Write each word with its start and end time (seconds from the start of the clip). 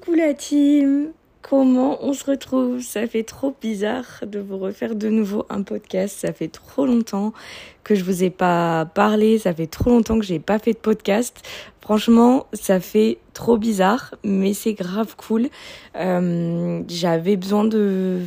Coucou 0.00 0.16
la 0.16 0.32
team 0.32 1.12
Comment 1.42 2.02
on 2.02 2.14
se 2.14 2.24
retrouve? 2.24 2.80
Ça 2.80 3.06
fait 3.06 3.22
trop 3.22 3.54
bizarre 3.60 4.06
de 4.26 4.38
vous 4.38 4.56
refaire 4.56 4.94
de 4.94 5.08
nouveau 5.08 5.44
un 5.50 5.62
podcast. 5.62 6.16
Ça 6.18 6.32
fait 6.32 6.48
trop 6.48 6.86
longtemps 6.86 7.34
que 7.84 7.94
je 7.94 8.02
vous 8.02 8.24
ai 8.24 8.30
pas 8.30 8.86
parlé. 8.86 9.38
Ça 9.38 9.52
fait 9.52 9.66
trop 9.66 9.90
longtemps 9.90 10.18
que 10.18 10.24
j'ai 10.24 10.38
pas 10.38 10.58
fait 10.58 10.72
de 10.72 10.78
podcast. 10.78 11.36
Franchement, 11.82 12.46
ça 12.54 12.80
fait 12.80 13.18
trop 13.34 13.58
bizarre, 13.58 14.14
mais 14.24 14.54
c'est 14.54 14.72
grave 14.72 15.16
cool. 15.16 15.48
Euh, 15.96 16.82
J'avais 16.88 17.36
besoin 17.36 17.64
de 17.64 18.20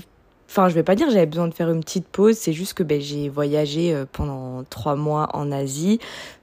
Enfin, 0.56 0.70
je 0.70 0.76
vais 0.76 0.84
pas 0.84 0.94
dire 0.94 1.10
j'avais 1.10 1.26
besoin 1.26 1.48
de 1.48 1.54
faire 1.56 1.72
une 1.72 1.80
petite 1.80 2.06
pause, 2.06 2.38
c'est 2.38 2.54
juste 2.54 2.76
que 2.76 2.84
ben, 2.84 3.02
j'ai 3.02 3.28
voyagé 3.28 3.92
euh, 3.92 4.06
pendant 4.12 4.64
trois 4.70 4.96
mois 4.96 5.28
en 5.34 5.52
Asie, 5.52 5.98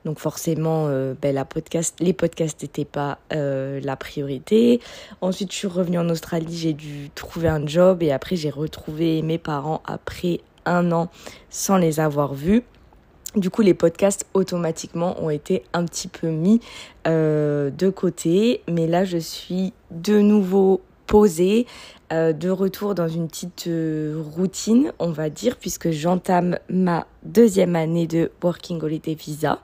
donc 0.04 0.18
forcément 0.18 0.86
euh, 0.88 1.14
ben, 1.22 1.32
les 2.00 2.12
podcasts 2.12 2.60
n'étaient 2.60 2.84
pas 2.84 3.18
euh, 3.32 3.78
la 3.84 3.94
priorité. 3.94 4.80
Ensuite, 5.20 5.52
je 5.52 5.58
suis 5.58 5.68
revenue 5.68 6.00
en 6.00 6.08
Australie, 6.08 6.56
j'ai 6.56 6.72
dû 6.72 7.10
trouver 7.14 7.46
un 7.46 7.64
job 7.64 8.02
et 8.02 8.10
après 8.10 8.34
j'ai 8.34 8.50
retrouvé 8.50 9.22
mes 9.22 9.38
parents 9.38 9.80
après 9.84 10.40
un 10.66 10.90
an 10.90 11.08
sans 11.48 11.76
les 11.76 12.00
avoir 12.00 12.34
vus. 12.34 12.64
Du 13.36 13.48
coup, 13.48 13.62
les 13.62 13.74
podcasts 13.74 14.26
automatiquement 14.34 15.22
ont 15.22 15.30
été 15.30 15.62
un 15.72 15.84
petit 15.84 16.08
peu 16.08 16.30
mis 16.30 16.60
de 17.04 17.90
côté, 17.90 18.62
mais 18.68 18.88
là 18.88 19.04
je 19.04 19.18
suis 19.18 19.72
de 19.92 20.18
nouveau 20.18 20.80
posée, 21.10 21.66
euh, 22.12 22.32
de 22.32 22.50
retour 22.50 22.94
dans 22.94 23.08
une 23.08 23.26
petite 23.26 23.66
euh, 23.66 24.22
routine, 24.36 24.92
on 25.00 25.10
va 25.10 25.28
dire, 25.28 25.56
puisque 25.56 25.90
j'entame 25.90 26.56
ma 26.68 27.04
deuxième 27.24 27.74
année 27.74 28.06
de 28.06 28.30
Working 28.42 28.80
Holiday 28.80 29.14
Visa. 29.14 29.58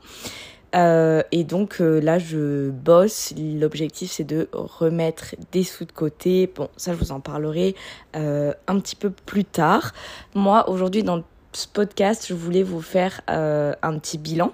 Euh, 0.74 1.22
et 1.30 1.44
donc 1.44 1.78
là, 1.78 2.18
je 2.18 2.70
bosse. 2.70 3.32
L'objectif, 3.38 4.10
c'est 4.10 4.24
de 4.24 4.48
remettre 4.52 5.36
des 5.52 5.62
sous 5.62 5.84
de 5.84 5.92
côté. 5.92 6.50
Bon, 6.52 6.68
ça, 6.76 6.92
je 6.92 6.98
vous 6.98 7.12
en 7.12 7.20
parlerai 7.20 7.76
un 8.12 8.80
petit 8.80 8.96
peu 8.96 9.10
plus 9.10 9.44
tard. 9.44 9.92
Moi, 10.34 10.68
aujourd'hui, 10.68 11.04
dans 11.04 11.22
ce 11.52 11.68
podcast, 11.68 12.26
je 12.28 12.34
voulais 12.34 12.64
vous 12.64 12.82
faire 12.82 13.20
un 13.28 13.98
petit 13.98 14.18
bilan 14.18 14.52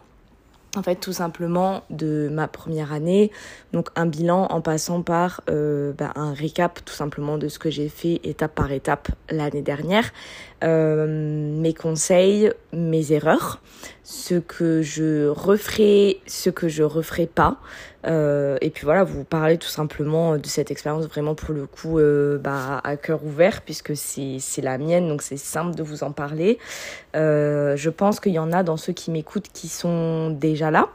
en 0.76 0.82
fait 0.82 0.96
tout 0.96 1.12
simplement 1.12 1.82
de 1.90 2.28
ma 2.30 2.48
première 2.48 2.92
année. 2.92 3.30
Donc 3.72 3.88
un 3.94 4.06
bilan 4.06 4.46
en 4.50 4.60
passant 4.60 5.02
par 5.02 5.42
euh, 5.50 5.92
bah, 5.92 6.12
un 6.14 6.32
récap 6.32 6.80
tout 6.84 6.94
simplement 6.94 7.38
de 7.38 7.48
ce 7.48 7.58
que 7.58 7.70
j'ai 7.70 7.88
fait 7.88 8.20
étape 8.24 8.54
par 8.54 8.72
étape 8.72 9.08
l'année 9.30 9.62
dernière. 9.62 10.12
Euh, 10.64 11.06
mes 11.60 11.74
conseils 11.74 12.52
mes 12.72 13.12
erreurs. 13.12 13.60
Ce 14.04 14.34
que 14.34 14.82
je 14.82 15.28
referai 15.28 16.20
ce 16.26 16.50
que 16.50 16.68
je 16.68 16.82
referai 16.82 17.26
pas 17.26 17.58
euh, 18.06 18.58
et 18.61 18.70
puis 18.70 18.84
voilà 18.84 19.05
vous 19.05 19.25
parler 19.25 19.58
tout 19.58 19.69
simplement 19.69 20.36
de 20.36 20.47
cette 20.47 20.70
expérience 20.70 21.06
vraiment 21.06 21.34
pour 21.34 21.55
le 21.55 21.67
coup 21.67 21.98
euh, 21.98 22.39
bah, 22.39 22.81
à 22.83 22.97
cœur 22.97 23.25
ouvert 23.25 23.62
puisque 23.62 23.97
c'est 23.97 24.41
la 24.62 24.77
mienne 24.78 25.08
donc 25.08 25.22
c'est 25.22 25.36
simple 25.36 25.75
de 25.75 25.83
vous 25.83 26.03
en 26.03 26.12
parler. 26.12 26.58
Euh, 27.14 27.77
je 27.77 27.91
pense 27.91 28.20
qu'il 28.20 28.33
y 28.33 28.39
en 28.39 28.53
a 28.53 28.62
dans 28.62 28.77
ceux 28.77 28.92
qui 28.92 29.11
m'écoutent 29.11 29.48
qui 29.53 29.69
sont 29.69 30.30
déjà 30.30 30.70
là. 30.70 30.89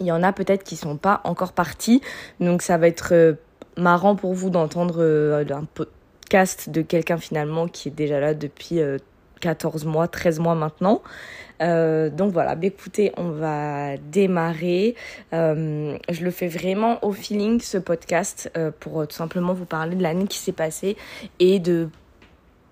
Il 0.00 0.06
y 0.06 0.12
en 0.12 0.22
a 0.22 0.32
peut-être 0.32 0.62
qui 0.62 0.76
sont 0.76 0.98
pas 0.98 1.22
encore 1.24 1.52
partis. 1.52 2.02
Donc 2.38 2.60
ça 2.60 2.76
va 2.76 2.86
être 2.86 3.36
marrant 3.78 4.14
pour 4.14 4.34
vous 4.34 4.50
d'entendre 4.50 5.02
un 5.50 5.64
podcast 5.64 6.68
de 6.68 6.82
quelqu'un 6.82 7.16
finalement 7.16 7.66
qui 7.66 7.88
est 7.88 7.92
déjà 7.92 8.20
là 8.20 8.34
depuis 8.34 8.80
14 9.46 9.84
mois, 9.84 10.08
13 10.08 10.40
mois 10.40 10.56
maintenant. 10.56 11.02
Euh, 11.62 12.10
donc 12.10 12.32
voilà, 12.32 12.56
bah, 12.56 12.66
écoutez, 12.66 13.12
on 13.16 13.30
va 13.30 13.96
démarrer. 13.96 14.96
Euh, 15.32 15.96
je 16.10 16.24
le 16.24 16.32
fais 16.32 16.48
vraiment 16.48 16.98
au 17.04 17.12
feeling 17.12 17.60
ce 17.60 17.78
podcast 17.78 18.50
euh, 18.56 18.72
pour 18.80 19.06
tout 19.06 19.14
simplement 19.14 19.54
vous 19.54 19.64
parler 19.64 19.94
de 19.94 20.02
l'année 20.02 20.26
qui 20.26 20.38
s'est 20.38 20.50
passée 20.50 20.96
et 21.38 21.60
de 21.60 21.88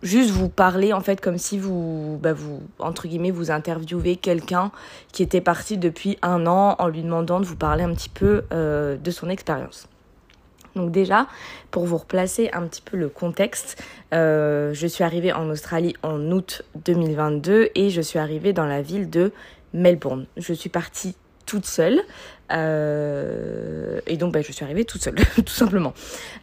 juste 0.02 0.30
vous 0.30 0.48
parler 0.48 0.92
en 0.92 1.00
fait 1.00 1.20
comme 1.20 1.38
si 1.38 1.58
vous, 1.58 2.18
bah, 2.20 2.32
vous 2.32 2.60
entre 2.80 3.06
guillemets, 3.06 3.30
vous 3.30 3.52
interviewez 3.52 4.16
quelqu'un 4.16 4.72
qui 5.12 5.22
était 5.22 5.40
parti 5.40 5.78
depuis 5.78 6.18
un 6.22 6.48
an 6.48 6.74
en 6.80 6.88
lui 6.88 7.02
demandant 7.02 7.38
de 7.38 7.46
vous 7.46 7.56
parler 7.56 7.84
un 7.84 7.94
petit 7.94 8.10
peu 8.10 8.42
de 8.50 9.10
son 9.12 9.28
expérience. 9.30 9.88
Donc 10.74 10.90
déjà, 10.90 11.26
pour 11.70 11.84
vous 11.84 11.96
replacer 11.96 12.50
un 12.52 12.62
petit 12.62 12.82
peu 12.82 12.96
le 12.96 13.08
contexte, 13.08 13.82
euh, 14.12 14.72
je 14.74 14.86
suis 14.86 15.04
arrivée 15.04 15.32
en 15.32 15.48
Australie 15.50 15.94
en 16.02 16.30
août 16.30 16.62
2022 16.84 17.70
et 17.74 17.90
je 17.90 18.00
suis 18.00 18.18
arrivée 18.18 18.52
dans 18.52 18.66
la 18.66 18.82
ville 18.82 19.08
de 19.08 19.32
Melbourne. 19.72 20.26
Je 20.36 20.52
suis 20.52 20.70
partie 20.70 21.14
toute 21.46 21.66
seule. 21.66 22.00
Euh, 22.52 24.00
et 24.06 24.16
donc, 24.16 24.32
ben, 24.32 24.42
je 24.42 24.50
suis 24.52 24.64
arrivée 24.64 24.84
toute 24.84 25.02
seule, 25.02 25.14
tout 25.36 25.46
simplement. 25.46 25.94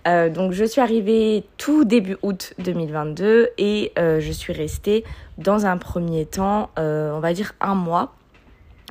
Euh, 0.07 0.29
donc, 0.29 0.53
je 0.53 0.63
suis 0.63 0.81
arrivée 0.81 1.43
tout 1.57 1.83
début 1.83 2.17
août 2.21 2.53
2022 2.59 3.49
et 3.57 3.91
je 3.97 4.31
suis 4.31 4.53
restée 4.53 5.03
dans 5.37 5.65
un 5.65 5.77
premier 5.77 6.25
temps, 6.25 6.71
on 6.77 7.19
va 7.19 7.33
dire 7.33 7.53
un 7.59 7.75
mois 7.75 8.13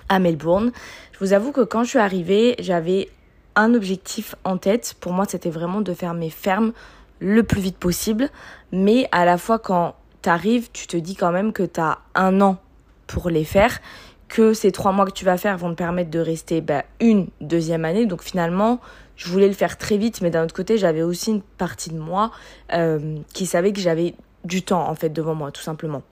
à 0.09 0.19
Melbourne. 0.19 0.73
Je 1.13 1.19
vous 1.21 1.33
avoue 1.33 1.53
que 1.53 1.63
quand 1.63 1.85
je 1.85 1.91
suis 1.91 1.99
arrivée, 1.99 2.57
j'avais 2.59 3.09
un 3.57 3.75
objectif 3.75 4.35
en 4.45 4.57
tête. 4.57 4.95
Pour 5.01 5.13
moi, 5.13 5.25
c'était 5.29 5.51
vraiment 5.51 5.81
de 5.81 5.95
faire 5.95 6.15
mes 6.15 6.31
fermes 6.31 6.73
le 7.19 7.43
plus 7.43 7.61
vite 7.61 7.77
possible. 7.77 8.31
Mais 8.73 9.09
à 9.13 9.25
la 9.25 9.39
fois, 9.39 9.59
quand 9.59 9.95
t'arrives, 10.23 10.71
tu 10.73 10.87
te 10.87 10.97
dis 10.97 11.17
quand 11.17 11.33
même 11.33 11.53
que 11.53 11.63
t'as 11.63 11.99
un 12.15 12.41
an 12.41 12.59
pour 13.07 13.31
les 13.31 13.45
faire, 13.45 13.81
que 14.29 14.55
ces 14.55 14.71
trois 14.71 14.93
mois 14.93 15.05
que 15.05 15.13
tu 15.13 15.25
vas 15.25 15.37
faire 15.37 15.57
vont 15.59 15.71
te 15.71 15.77
permettre 15.77 16.11
de 16.11 16.21
rester 16.21 16.61
bah, 16.61 16.85
une 17.01 17.27
deuxième 17.41 17.85
année. 17.85 18.07
Donc 18.07 18.23
finalement, 18.23 18.81
je 19.17 19.29
voulais 19.29 19.49
le 19.49 19.55
faire 19.55 19.77
très 19.77 19.99
vite, 19.99 20.23
mais 20.23 20.31
d'un 20.31 20.45
autre 20.45 20.55
côté, 20.55 20.79
j'avais 20.79 21.03
aussi 21.03 21.31
une 21.31 21.43
partie 21.43 21.91
de 21.91 21.99
moi 21.99 22.31
euh, 22.73 23.19
qui 23.35 23.47
savait 23.47 23.73
que 23.73 23.81
j'avais 23.81 24.15
du 24.45 24.63
temps 24.63 24.89
en 24.89 24.95
fait 24.95 25.11
devant 25.11 25.35
moi, 25.35 25.51
tout 25.51 25.63
simplement. 25.63 26.03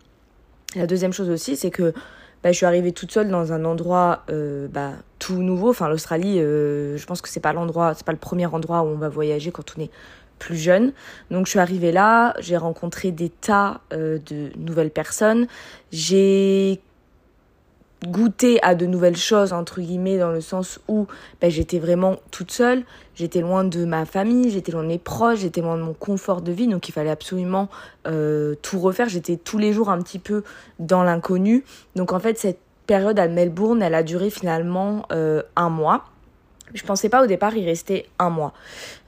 La 0.75 0.87
deuxième 0.87 1.13
chose 1.13 1.31
aussi, 1.31 1.57
c'est 1.57 1.71
que 1.71 1.95
bah, 2.43 2.53
je 2.53 2.57
suis 2.57 2.67
arrivée 2.67 2.93
toute 2.93 3.11
seule 3.11 3.31
dans 3.31 3.53
un 3.53 3.65
endroit 3.65 4.23
euh, 4.31 4.69
bah, 4.69 4.93
tout 5.19 5.43
nouveau. 5.43 5.71
Enfin, 5.71 5.89
l'Australie, 5.89 6.41
euh, 6.41 6.97
je 6.97 7.07
pense 7.07 7.21
que 7.21 7.29
c'est 7.29 7.41
pas 7.41 7.53
l'endroit, 7.53 7.95
c'est 7.95 8.07
pas 8.07 8.13
le 8.13 8.19
premier 8.19 8.47
endroit 8.47 8.83
où 8.83 8.87
on 8.87 8.97
va 8.97 9.09
voyager 9.09 9.51
quand 9.51 9.75
on 9.77 9.83
est 9.83 9.91
plus 10.39 10.57
jeune. 10.57 10.93
Donc, 11.31 11.47
je 11.47 11.51
suis 11.51 11.59
arrivée 11.59 11.91
là, 11.91 12.35
j'ai 12.39 12.57
rencontré 12.57 13.11
des 13.11 13.29
tas 13.29 13.81
euh, 13.93 14.19
de 14.27 14.51
nouvelles 14.57 14.91
personnes. 14.91 15.49
J'ai 15.91 16.81
goûter 18.07 18.63
à 18.63 18.75
de 18.75 18.87
nouvelles 18.87 19.17
choses 19.17 19.53
entre 19.53 19.81
guillemets 19.81 20.19
dans 20.19 20.31
le 20.31 20.41
sens 20.41 20.81
où 20.89 21.07
ben, 21.41 21.51
j'étais 21.51 21.79
vraiment 21.79 22.17
toute 22.31 22.53
seule. 22.53 22.85
J'étais 23.15 23.41
loin 23.41 23.65
de 23.65 23.85
ma 23.85 24.05
famille 24.05 24.51
j'étais 24.51 24.73
loin 24.73 24.83
de 24.83 24.89
mes 24.89 24.99
proches 24.99 25.41
j'étais 25.41 25.61
loin 25.61 25.77
de 25.77 25.83
mon 25.83 25.95
confort 25.95 26.41
de 26.41 26.53
vie. 26.53 26.69
Donc 26.69 26.89
il 26.89 26.93
fallait 26.93 27.11
absolument 27.11 27.69
euh, 28.07 28.55
tout 28.63 28.79
refaire. 28.79 29.09
J'étais 29.09 29.37
tous 29.37 29.59
les 29.59 29.73
jours 29.73 29.91
un 29.91 30.01
petit 30.01 30.19
peu 30.19 30.45
dans 30.79 31.03
l'inconnu. 31.03 31.65
Donc 31.97 32.13
en 32.13 32.21
fait 32.21 32.39
cette 32.39 32.61
période 32.87 33.19
à 33.19 33.29
Melbourne 33.29 33.83
elle 33.83 33.95
a 33.95 34.03
duré 34.03 34.31
finalement 34.31 35.05
euh, 35.13 35.43
un 35.57 35.69
mois. 35.69 36.05
Je 36.75 36.85
pensais 36.85 37.09
pas 37.09 37.23
au 37.25 37.27
départ 37.27 37.57
y 37.57 37.65
rester 37.65 38.09
un 38.19 38.31
mois. 38.31 38.53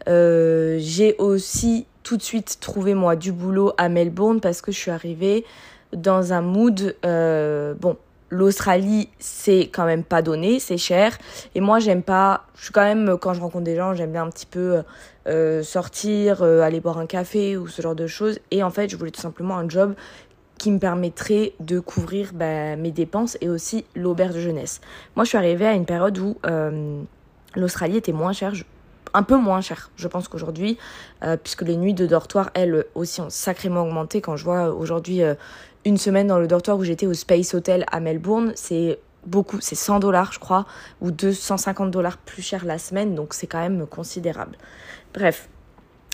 Euh, 0.08 0.78
j'ai 0.80 1.14
aussi 1.18 1.86
tout 2.02 2.16
de 2.16 2.22
suite 2.22 2.58
trouvé 2.60 2.94
moi 2.94 3.14
du 3.14 3.30
boulot 3.30 3.72
à 3.76 3.88
Melbourne 3.88 4.40
parce 4.40 4.62
que 4.62 4.72
je 4.72 4.78
suis 4.78 4.90
arrivée 4.90 5.44
dans 5.92 6.32
un 6.32 6.40
mood 6.40 6.96
bon 7.02 7.96
l'Australie, 8.30 9.08
c'est 9.18 9.68
quand 9.72 9.84
même 9.84 10.04
pas 10.04 10.22
donné, 10.22 10.60
c'est 10.60 10.78
cher. 10.78 11.18
Et 11.54 11.60
moi, 11.60 11.80
j'aime 11.80 12.02
pas. 12.02 12.44
Je 12.54 12.64
suis 12.64 12.72
quand 12.72 12.84
même, 12.84 13.18
quand 13.20 13.34
je 13.34 13.40
rencontre 13.40 13.64
des 13.64 13.76
gens, 13.76 13.92
j'aime 13.92 14.12
bien 14.12 14.22
un 14.22 14.30
petit 14.30 14.46
peu 14.46 14.82
euh, 15.26 15.62
sortir, 15.62 16.42
euh, 16.42 16.60
aller 16.60 16.80
boire 16.80 16.98
un 16.98 17.06
café 17.06 17.56
ou 17.56 17.66
ce 17.66 17.82
genre 17.82 17.96
de 17.96 18.06
choses. 18.06 18.38
Et 18.50 18.62
en 18.62 18.70
fait, 18.70 18.88
je 18.88 18.96
voulais 18.96 19.10
tout 19.10 19.20
simplement 19.20 19.58
un 19.58 19.68
job 19.68 19.94
qui 20.58 20.70
me 20.70 20.78
permettrait 20.78 21.54
de 21.58 21.80
couvrir 21.80 22.30
bah, 22.34 22.76
mes 22.76 22.92
dépenses 22.92 23.36
et 23.40 23.48
aussi 23.48 23.84
l'auberge 23.96 24.34
de 24.34 24.40
jeunesse. 24.40 24.80
Moi, 25.16 25.24
je 25.24 25.30
suis 25.30 25.38
arrivée 25.38 25.66
à 25.66 25.72
une 25.72 25.86
période 25.86 26.16
où 26.18 26.36
euh, 26.46 27.02
l'Australie 27.56 27.96
était 27.96 28.12
moins 28.12 28.32
chère. 28.32 28.52
un 29.14 29.22
peu 29.22 29.36
moins 29.36 29.62
cher, 29.62 29.90
je 29.96 30.06
pense 30.06 30.28
qu'aujourd'hui, 30.28 30.78
puisque 31.42 31.62
les 31.62 31.76
nuits 31.76 31.94
de 31.94 32.06
dortoir, 32.06 32.50
elles 32.54 32.84
aussi, 32.94 33.20
ont 33.22 33.30
sacrément 33.30 33.82
augmenté. 33.82 34.20
Quand 34.20 34.36
je 34.36 34.44
vois 34.44 34.68
aujourd'hui 34.68 35.22
une 35.84 35.96
semaine 35.96 36.26
dans 36.26 36.38
le 36.38 36.46
dortoir 36.46 36.78
où 36.78 36.84
j'étais 36.84 37.06
au 37.06 37.14
Space 37.14 37.54
Hotel 37.54 37.84
à 37.90 38.00
Melbourne, 38.00 38.52
c'est 38.54 38.98
beaucoup, 39.26 39.58
c'est 39.60 39.74
100 39.74 40.00
dollars 40.00 40.32
je 40.32 40.38
crois, 40.38 40.66
ou 41.00 41.10
250 41.10 41.90
dollars 41.90 42.18
plus 42.18 42.42
cher 42.42 42.64
la 42.64 42.78
semaine, 42.78 43.14
donc 43.14 43.34
c'est 43.34 43.46
quand 43.46 43.60
même 43.60 43.86
considérable. 43.86 44.56
Bref, 45.14 45.48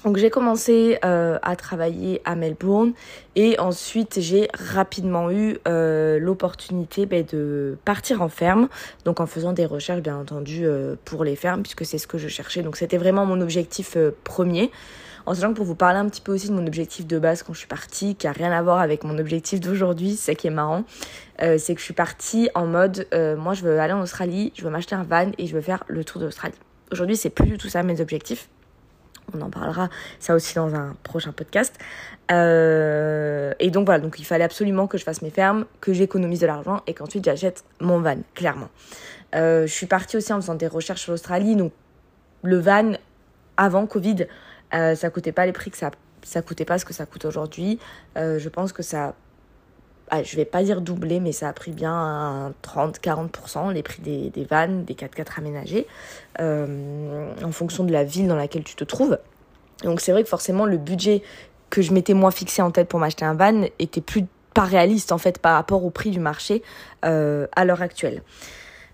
donc 0.05 0.19
j'ai 0.19 0.31
commencé 0.31 0.99
euh, 1.05 1.39
à 1.43 1.57
travailler 1.57 2.21
à 2.25 2.37
Melbourne 2.37 2.93
et 3.35 3.59
ensuite 3.59 4.21
j'ai 4.21 4.49
rapidement 4.55 5.33
eu 5.33 5.59
euh, 5.67 6.21
l'opportunité 6.21 7.07
ben, 7.07 7.25
de 7.25 7.77
partir 7.85 8.23
en 8.23 8.29
ferme, 8.29 8.69
donc 9.05 9.21
en 9.21 9.27
faisant 9.27 9.53
des 9.53 9.67
recherches 9.67 10.03
bien 10.03 10.17
entendu 10.17 10.65
euh, 10.65 10.95
pour 11.05 11.25
les 11.25 11.35
fermes 11.35 11.63
puisque 11.63 11.85
c'est 11.85 11.99
ce 11.99 12.07
que 12.07 12.19
je 12.19 12.29
cherchais. 12.29 12.63
Donc 12.63 12.77
c'était 12.77 12.99
vraiment 12.99 13.27
mon 13.27 13.41
objectif 13.41 13.97
premier. 14.23 14.71
En 15.27 15.35
sachant 15.35 15.51
que 15.51 15.57
pour 15.57 15.67
vous 15.67 15.75
parler 15.75 15.99
un 15.99 16.09
petit 16.09 16.21
peu 16.21 16.33
aussi 16.33 16.49
de 16.49 16.55
mon 16.55 16.65
objectif 16.67 17.05
de 17.05 17.19
base 17.19 17.43
quand 17.43 17.53
je 17.53 17.59
suis 17.59 17.67
partie, 17.67 18.15
qui 18.15 18.29
a 18.29 18.33
rien 18.33 18.53
à 18.53 18.63
voir 18.63 18.79
avec 18.79 19.03
mon 19.03 19.19
objectif 19.19 19.59
d'aujourd'hui, 19.59 20.11
c'est 20.11 20.33
ça 20.33 20.35
qui 20.37 20.47
est 20.47 20.51
marrant, 20.51 20.85
euh, 21.43 21.59
c'est 21.59 21.75
que 21.75 21.81
je 21.81 21.85
suis 21.85 21.95
partie 21.95 22.49
en 22.55 22.67
mode, 22.67 23.09
euh, 23.13 23.37
moi 23.37 23.53
je 23.53 23.63
veux 23.63 23.81
aller 23.81 23.93
en 23.93 24.01
Australie, 24.01 24.53
je 24.57 24.63
veux 24.63 24.71
m'acheter 24.71 24.95
un 24.95 25.03
van 25.03 25.33
et 25.37 25.49
je 25.49 25.55
veux 25.55 25.61
faire 25.61 25.83
le 25.89 26.05
tour 26.05 26.21
d'Australie. 26.21 26.55
Aujourd'hui, 26.93 27.17
c'est 27.17 27.31
plus 27.31 27.47
du 27.47 27.59
tout 27.59 27.69
ça 27.69 27.83
mes 27.83 28.01
objectifs. 28.01 28.49
On 29.35 29.41
en 29.41 29.51
parlera 29.51 29.89
ça 30.21 30.37
aussi 30.37 30.55
dans 30.55 30.73
un 30.77 30.95
prochain 31.03 31.33
podcast. 31.33 31.75
Euh, 32.31 33.53
et 33.59 33.73
donc 33.73 33.87
voilà, 33.87 34.01
donc 34.01 34.21
il 34.21 34.25
fallait 34.25 34.45
absolument 34.45 34.87
que 34.87 34.97
je 34.97 35.03
fasse 35.03 35.23
mes 35.23 35.31
fermes, 35.31 35.67
que 35.81 35.93
j'économise 35.93 36.39
de 36.39 36.47
l'argent 36.47 36.83
et 36.87 36.95
qu'ensuite 36.95 37.25
j'achète 37.25 37.65
mon 37.81 38.01
van, 38.01 38.19
clairement. 38.35 38.69
Je 39.35 39.67
suis 39.67 39.87
partie 39.87 40.17
aussi 40.17 40.33
en 40.33 40.41
faisant 40.41 40.55
des 40.55 40.69
recherches 40.69 41.03
sur 41.03 41.11
l'Australie. 41.11 41.57
Donc 41.57 41.73
le 42.43 42.59
van, 42.59 42.93
avant 43.57 43.87
Covid, 43.87 44.27
euh, 44.75 44.95
ça 44.95 45.11
coûtait 45.11 45.33
pas 45.33 45.47
les 45.47 45.53
prix 45.53 45.71
que 45.71 45.77
ça, 45.77 45.91
ça 46.23 46.43
coûtait 46.43 46.65
pas 46.65 46.79
ce 46.79 46.85
que 46.85 46.93
ça 46.93 47.07
coûte 47.07 47.25
aujourd'hui. 47.25 47.79
Euh, 48.17 48.39
je 48.39 48.49
pense 48.49 48.73
que 48.73 48.83
ça 48.83 49.15
ah, 50.09 50.23
je 50.23 50.37
vais 50.37 50.45
pas 50.45 50.63
dire 50.63 50.83
doublé, 50.83 51.19
mais 51.19 51.33
ça 51.33 51.49
a 51.49 51.53
pris 51.53 51.73
bien 51.73 52.55
30-40% 52.63 53.73
les 53.73 53.83
prix 53.83 54.01
des, 54.01 54.47
vannes, 54.49 54.85
des 54.85 54.95
4x4 54.95 55.39
aménagés, 55.39 55.89
euh, 56.39 57.29
en 57.43 57.51
fonction 57.51 57.83
de 57.83 57.93
la 57.93 58.05
ville 58.05 58.29
dans 58.29 58.37
laquelle 58.37 58.63
tu 58.63 58.77
te 58.77 58.85
trouves. 58.85 59.19
Donc 59.83 60.01
c'est 60.01 60.13
vrai 60.13 60.23
que 60.23 60.29
forcément 60.29 60.65
le 60.65 60.77
budget 60.77 61.23
que 61.71 61.83
je 61.83 61.93
m'étais 61.93 62.15
moi 62.15 62.31
fixé 62.31 62.63
en 62.63 62.71
tête 62.71 62.87
pour 62.87 63.01
m'acheter 63.01 63.25
un 63.25 63.35
van 63.35 63.65
était 63.81 64.01
plus 64.01 64.27
pas 64.55 64.63
réaliste 64.63 65.11
en 65.11 65.19
fait 65.19 65.41
par 65.41 65.55
rapport 65.55 65.85
au 65.85 65.91
prix 65.91 66.11
du 66.11 66.21
marché 66.21 66.63
à 67.03 67.65
l'heure 67.65 67.83
actuelle. 67.83 68.23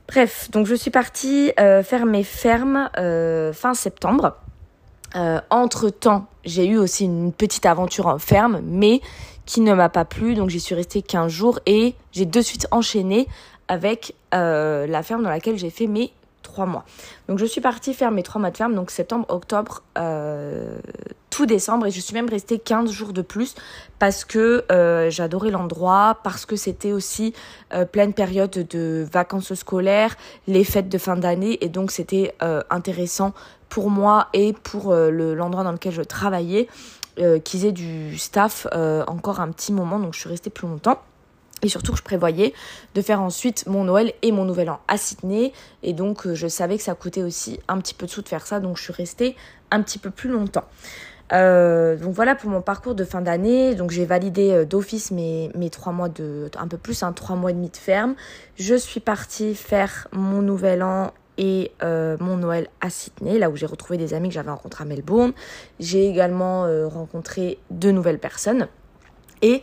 Bref, 0.09 0.51
donc 0.51 0.67
je 0.67 0.75
suis 0.75 0.91
partie 0.91 1.53
euh, 1.61 1.83
faire 1.83 2.07
mes 2.07 2.25
fermes 2.25 2.89
fin 2.95 3.75
septembre. 3.75 4.39
Euh, 5.15 5.41
entre 5.51 5.91
temps, 5.91 6.27
j'ai 6.45 6.67
eu 6.67 6.79
aussi 6.79 7.05
une 7.05 7.33
petite 7.33 7.67
aventure 7.67 8.07
en 8.07 8.19
ferme, 8.19 8.61
mais 8.65 9.01
qui 9.47 9.61
ne 9.61 9.75
m'a 9.75 9.89
pas 9.89 10.05
plu. 10.05 10.35
Donc 10.35 10.51
j'y 10.51 10.61
suis 10.61 10.75
restée 10.75 11.03
15 11.03 11.31
jours 11.31 11.59
et 11.67 11.95
j'ai 12.13 12.27
de 12.27 12.41
suite 12.41 12.67
enchaîné 12.71 13.29
avec 13.69 14.15
euh, 14.35 14.87
la 14.87 15.03
ferme 15.03 15.23
dans 15.23 15.31
laquelle 15.31 15.59
j'ai 15.59 15.71
fait 15.71 15.87
mes 15.87 16.13
3 16.43 16.67
mois. 16.67 16.85
Donc 17.29 17.39
je 17.39 17.45
suis 17.47 17.61
partie 17.61 17.95
faire 17.95 18.11
mes 18.11 18.23
3 18.23 18.41
mois 18.41 18.51
de 18.51 18.57
ferme, 18.57 18.75
donc 18.75 18.91
septembre, 18.91 19.27
octobre, 19.29 19.83
euh, 19.99 20.77
tout 21.31 21.47
décembre 21.47 21.87
et 21.87 21.91
je 21.91 22.01
suis 22.01 22.15
même 22.15 22.29
restée 22.29 22.59
15 22.59 22.91
jours 22.91 23.13
de 23.13 23.23
plus 23.23 23.55
parce 23.99 24.25
que 24.25 24.65
euh, 24.71 25.09
j'adorais 25.11 25.51
l'endroit, 25.51 26.19
parce 26.23 26.45
que 26.45 26.57
c'était 26.57 26.93
aussi 26.93 27.33
euh, 27.73 27.85
pleine 27.87 28.13
période 28.13 28.51
de 28.51 29.07
vacances 29.11 29.55
scolaires, 29.55 30.17
les 30.47 30.65
fêtes 30.65 30.89
de 30.89 30.99
fin 30.99 31.17
d'année 31.17 31.59
et 31.65 31.69
donc 31.69 31.91
c'était 31.91 32.35
intéressant 32.71 33.33
pour 33.69 33.89
moi 33.91 34.29
et 34.35 34.53
pour 34.53 34.93
le- 34.95 35.35
l'endroit 35.35 35.65
dans 35.65 35.73
lequel 35.73 35.93
je 35.93 36.03
travaillais 36.03 36.69
qu'ils 37.45 37.67
aient 37.67 37.73
du 37.73 38.19
staff 38.19 38.67
encore 39.07 39.41
un 39.41 39.51
petit 39.51 39.73
moment 39.73 39.99
donc 39.99 40.15
je 40.15 40.21
suis 40.21 40.29
restée 40.29 40.51
plus 40.51 40.67
longtemps. 40.69 41.01
Et 41.65 41.69
surtout 41.69 41.95
je 41.95 42.03
prévoyais 42.03 42.55
de 42.95 43.03
faire 43.03 43.23
ensuite 43.23 43.67
mon 43.67 43.85
Noël 43.85 44.13
et 44.23 44.33
mon 44.33 44.45
Nouvel 44.45 44.69
An 44.69 44.81
à 44.89 44.97
Sydney. 44.97 45.53
Et 45.85 45.93
donc 45.93 46.27
euh, 46.27 46.35
je 46.35 46.49
savais 46.49 46.77
que 46.77 46.83
ça 46.83 46.95
coûtait 46.95 47.23
aussi 47.23 47.61
un 47.69 47.79
petit 47.79 47.95
peu 47.95 48.07
de 48.07 48.11
sous 48.11 48.23
de 48.23 48.29
faire 48.29 48.47
ça. 48.47 48.59
Donc 48.59 48.77
je 48.77 48.83
suis 48.83 48.93
restée 48.93 49.37
un 49.71 49.81
petit 49.81 50.01
peu 50.01 50.11
plus 50.11 50.29
longtemps. 50.29 50.65
Euh, 51.33 51.97
donc 51.97 52.15
voilà 52.15 52.35
pour 52.35 52.51
mon 52.51 52.63
parcours 52.63 52.97
de 52.97 53.05
fin 53.05 53.21
d'année. 53.21 53.77
Donc 53.77 53.93
j'ai 53.93 54.05
validé 54.05 54.51
euh, 54.51 54.65
d'office 54.65 55.13
mes, 55.13 55.51
mes 55.55 55.71
trois 55.71 55.93
mois 55.93 56.09
de 56.09 56.51
un 56.59 56.67
peu 56.67 56.79
plus, 56.79 57.05
un 57.05 57.13
trois 57.13 57.37
mois 57.37 57.53
et 57.53 57.55
demi 57.55 57.71
de 57.71 57.77
ferme. 57.77 58.17
Je 58.57 58.75
suis 58.75 59.01
partie 59.01 59.55
faire 59.55 60.09
mon 60.11 60.43
nouvel 60.43 60.83
an 60.83 61.13
et 61.39 61.73
mon 61.81 62.37
Noël 62.37 62.69
à 62.81 62.91
Sydney, 62.91 63.39
là 63.39 63.49
où 63.51 63.57
j'ai 63.57 63.67
retrouvé 63.67 63.97
des 63.97 64.15
amis 64.15 64.29
que 64.29 64.35
j'avais 64.35 64.51
rencontrés 64.51 64.83
à 64.83 64.87
Melbourne. 64.87 65.33
J'ai 65.81 66.07
également 66.07 66.69
rencontré 66.89 67.59
de 67.71 67.91
nouvelles 67.91 68.19
personnes. 68.19 68.69
Et 69.41 69.63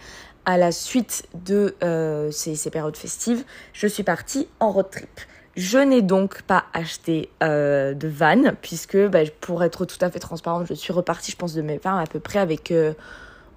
à 0.50 0.57
la 0.57 0.72
suite 0.72 1.28
de 1.46 1.75
euh, 1.84 2.31
ces, 2.31 2.56
ces 2.56 2.72
périodes 2.72 2.98
festives, 2.98 3.44
je 3.72 3.86
suis 3.86 4.01
partie 4.01 4.48
en 4.60 4.72
road 4.72 4.90
trip. 4.90 5.22
Je 5.56 5.78
n'ai 5.78 6.01
donc 6.01 6.42
pas 6.42 6.63
acheté 6.74 7.30
euh, 7.44 7.94
de 7.94 8.07
van, 8.07 8.56
puisque 8.60 8.98
bah, 8.98 9.19
pour 9.42 9.63
être 9.63 9.86
tout 9.86 10.04
à 10.04 10.10
fait 10.10 10.18
transparente, 10.18 10.66
je 10.68 10.74
suis 10.74 10.92
repartie, 10.92 11.31
je 11.31 11.38
pense, 11.38 11.54
de 11.54 11.62
mes 11.62 11.78
fermes 11.78 12.00
à 12.00 12.07
peu 12.07 12.19
près 12.19 12.40
avec 12.40 12.72
euh, 12.72 12.94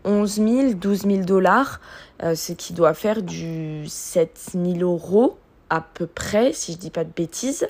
11 0.04 0.34
000, 0.34 0.74
12 0.74 1.02
000 1.06 1.24
dollars, 1.24 1.80
euh, 2.24 2.34
ce 2.34 2.52
qui 2.52 2.74
doit 2.74 2.92
faire 2.92 3.22
du 3.22 3.86
7 3.88 4.50
000 4.52 4.80
euros 4.80 5.38
à 5.70 5.80
peu 5.80 6.06
près, 6.06 6.52
si 6.52 6.72
je 6.72 6.76
dis 6.76 6.90
pas 6.90 7.04
de 7.04 7.12
bêtises, 7.16 7.66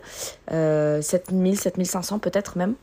euh, 0.51 1.01
7 1.01 1.31
000, 1.31 1.55
7 1.55 1.87
500 1.87 2.19
peut-être 2.19 2.59
même. 2.59 2.75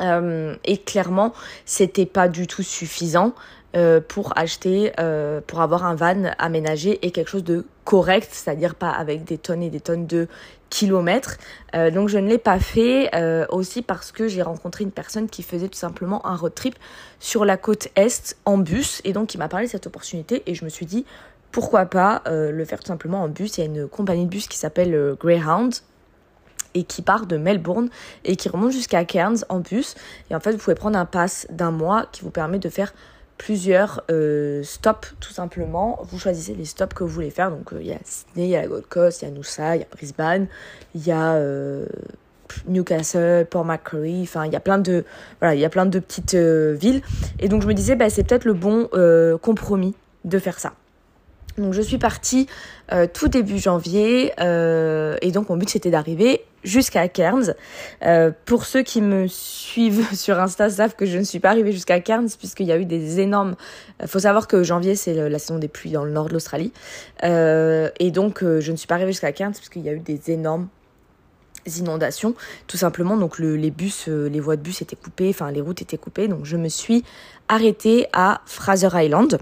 Euh, 0.00 0.54
et 0.64 0.78
clairement, 0.78 1.32
c'était 1.64 2.06
pas 2.06 2.28
du 2.28 2.46
tout 2.46 2.62
suffisant 2.62 3.34
euh, 3.76 4.00
pour 4.06 4.36
acheter, 4.36 4.92
euh, 5.00 5.40
pour 5.46 5.60
avoir 5.60 5.84
un 5.84 5.94
van 5.94 6.30
aménagé 6.38 7.04
et 7.04 7.10
quelque 7.10 7.28
chose 7.28 7.44
de 7.44 7.66
correct, 7.84 8.28
c'est-à-dire 8.32 8.74
pas 8.74 8.90
avec 8.90 9.24
des 9.24 9.38
tonnes 9.38 9.62
et 9.62 9.70
des 9.70 9.80
tonnes 9.80 10.06
de 10.06 10.28
kilomètres. 10.70 11.36
Donc 11.74 12.08
je 12.08 12.16
ne 12.16 12.28
l'ai 12.28 12.38
pas 12.38 12.58
fait 12.58 13.10
aussi 13.50 13.82
parce 13.82 14.10
que 14.10 14.26
j'ai 14.26 14.40
rencontré 14.40 14.84
une 14.84 14.90
personne 14.90 15.28
qui 15.28 15.42
faisait 15.42 15.68
tout 15.68 15.78
simplement 15.78 16.24
un 16.26 16.34
road 16.34 16.54
trip 16.54 16.76
sur 17.20 17.44
la 17.44 17.58
côte 17.58 17.88
est 17.94 18.36
en 18.46 18.56
bus 18.56 19.02
et 19.04 19.12
donc 19.12 19.34
il 19.34 19.38
m'a 19.38 19.48
parlé 19.48 19.66
de 19.66 19.70
cette 19.70 19.86
opportunité 19.86 20.42
et 20.46 20.54
je 20.54 20.64
me 20.64 20.70
suis 20.70 20.86
dit 20.86 21.04
pourquoi 21.50 21.84
pas 21.84 22.22
le 22.26 22.64
faire 22.64 22.80
tout 22.80 22.86
simplement 22.86 23.22
en 23.22 23.28
bus. 23.28 23.58
Il 23.58 23.60
y 23.60 23.64
a 23.64 23.66
une 23.66 23.86
compagnie 23.86 24.24
de 24.24 24.30
bus 24.30 24.46
qui 24.48 24.56
s'appelle 24.56 25.14
Greyhound 25.20 25.74
et 26.74 26.84
qui 26.84 27.02
part 27.02 27.26
de 27.26 27.36
Melbourne 27.36 27.88
et 28.24 28.36
qui 28.36 28.48
remonte 28.48 28.72
jusqu'à 28.72 29.04
Cairns 29.04 29.44
en 29.48 29.60
bus. 29.60 29.94
Et 30.30 30.34
en 30.34 30.40
fait, 30.40 30.52
vous 30.52 30.58
pouvez 30.58 30.76
prendre 30.76 30.98
un 30.98 31.06
pass 31.06 31.46
d'un 31.50 31.70
mois 31.70 32.06
qui 32.12 32.22
vous 32.22 32.30
permet 32.30 32.58
de 32.58 32.68
faire 32.68 32.92
plusieurs 33.38 34.04
euh, 34.10 34.62
stops 34.62 35.14
tout 35.20 35.32
simplement. 35.32 35.98
Vous 36.04 36.18
choisissez 36.18 36.54
les 36.54 36.64
stops 36.64 36.94
que 36.94 37.02
vous 37.02 37.10
voulez 37.10 37.30
faire. 37.30 37.50
Donc 37.50 37.72
euh, 37.72 37.78
il 37.80 37.88
y 37.88 37.92
a 37.92 37.98
Sydney, 38.04 38.44
il 38.44 38.50
y 38.50 38.56
a 38.56 38.62
la 38.62 38.68
Gold 38.68 38.86
Coast, 38.86 39.22
il 39.22 39.28
y 39.28 39.28
a 39.28 39.34
Noosa, 39.34 39.76
il 39.76 39.80
y 39.80 39.82
a 39.82 39.86
Brisbane, 39.90 40.46
il 40.94 41.04
y 41.04 41.10
a 41.10 41.32
euh, 41.34 41.86
Newcastle, 42.68 43.46
Port 43.50 43.64
Macquarie. 43.64 44.22
Enfin, 44.22 44.46
il 44.46 44.52
y 44.52 44.56
a 44.56 44.60
plein 44.60 44.78
de 44.78 45.04
voilà, 45.40 45.54
il 45.54 45.60
y 45.60 45.64
a 45.64 45.70
plein 45.70 45.86
de 45.86 45.98
petites 45.98 46.34
villes. 46.34 47.02
Et 47.40 47.48
donc 47.48 47.62
je 47.62 47.66
me 47.66 47.74
disais, 47.74 47.96
bah, 47.96 48.10
c'est 48.10 48.22
peut-être 48.22 48.44
le 48.44 48.54
bon 48.54 48.88
compromis 49.38 49.94
de 50.24 50.38
faire 50.38 50.58
ça. 50.58 50.74
Donc 51.58 51.74
je 51.74 51.82
suis 51.82 51.98
partie 51.98 52.46
euh, 52.92 53.06
tout 53.12 53.28
début 53.28 53.58
janvier 53.58 54.32
euh, 54.40 55.16
et 55.20 55.32
donc 55.32 55.48
mon 55.48 55.56
but 55.56 55.68
c'était 55.68 55.90
d'arriver 55.90 56.44
jusqu'à 56.64 57.08
Cairns. 57.08 57.54
Euh, 58.04 58.30
pour 58.46 58.64
ceux 58.64 58.82
qui 58.82 59.02
me 59.02 59.26
suivent 59.26 60.06
sur 60.14 60.38
Insta 60.38 60.70
savent 60.70 60.94
que 60.94 61.04
je 61.04 61.18
ne 61.18 61.24
suis 61.24 61.40
pas 61.40 61.50
arrivée 61.50 61.72
jusqu'à 61.72 62.00
Cairns 62.00 62.30
puisqu'il 62.38 62.66
y 62.66 62.72
a 62.72 62.78
eu 62.78 62.86
des 62.86 63.20
énormes... 63.20 63.56
Il 64.00 64.08
faut 64.08 64.20
savoir 64.20 64.48
que 64.48 64.62
janvier 64.62 64.94
c'est 64.94 65.28
la 65.28 65.38
saison 65.38 65.58
des 65.58 65.68
pluies 65.68 65.92
dans 65.92 66.04
le 66.04 66.10
nord 66.10 66.28
de 66.28 66.32
l'Australie. 66.32 66.72
Et 67.22 68.10
donc 68.10 68.42
je 68.42 68.72
ne 68.72 68.76
suis 68.76 68.86
pas 68.86 68.94
arrivée 68.94 69.12
jusqu'à 69.12 69.32
Cairns 69.32 69.52
puisqu'il 69.52 69.82
y 69.82 69.88
a 69.88 69.92
eu 69.92 70.00
des 70.00 70.30
énormes 70.30 70.68
inondations 71.78 72.34
tout 72.66 72.76
simplement. 72.78 73.16
Donc 73.16 73.38
le, 73.38 73.56
les 73.56 73.70
bus 73.70 74.08
les 74.08 74.40
voies 74.40 74.56
de 74.56 74.62
bus 74.62 74.80
étaient 74.80 74.96
coupées 74.96 75.28
enfin 75.30 75.50
les 75.50 75.60
routes 75.60 75.82
étaient 75.82 75.98
coupées. 75.98 76.28
Donc 76.28 76.44
je 76.44 76.56
me 76.56 76.68
suis 76.68 77.04
arrêtée 77.48 78.06
à 78.12 78.40
Fraser 78.46 78.88
Island 78.94 79.38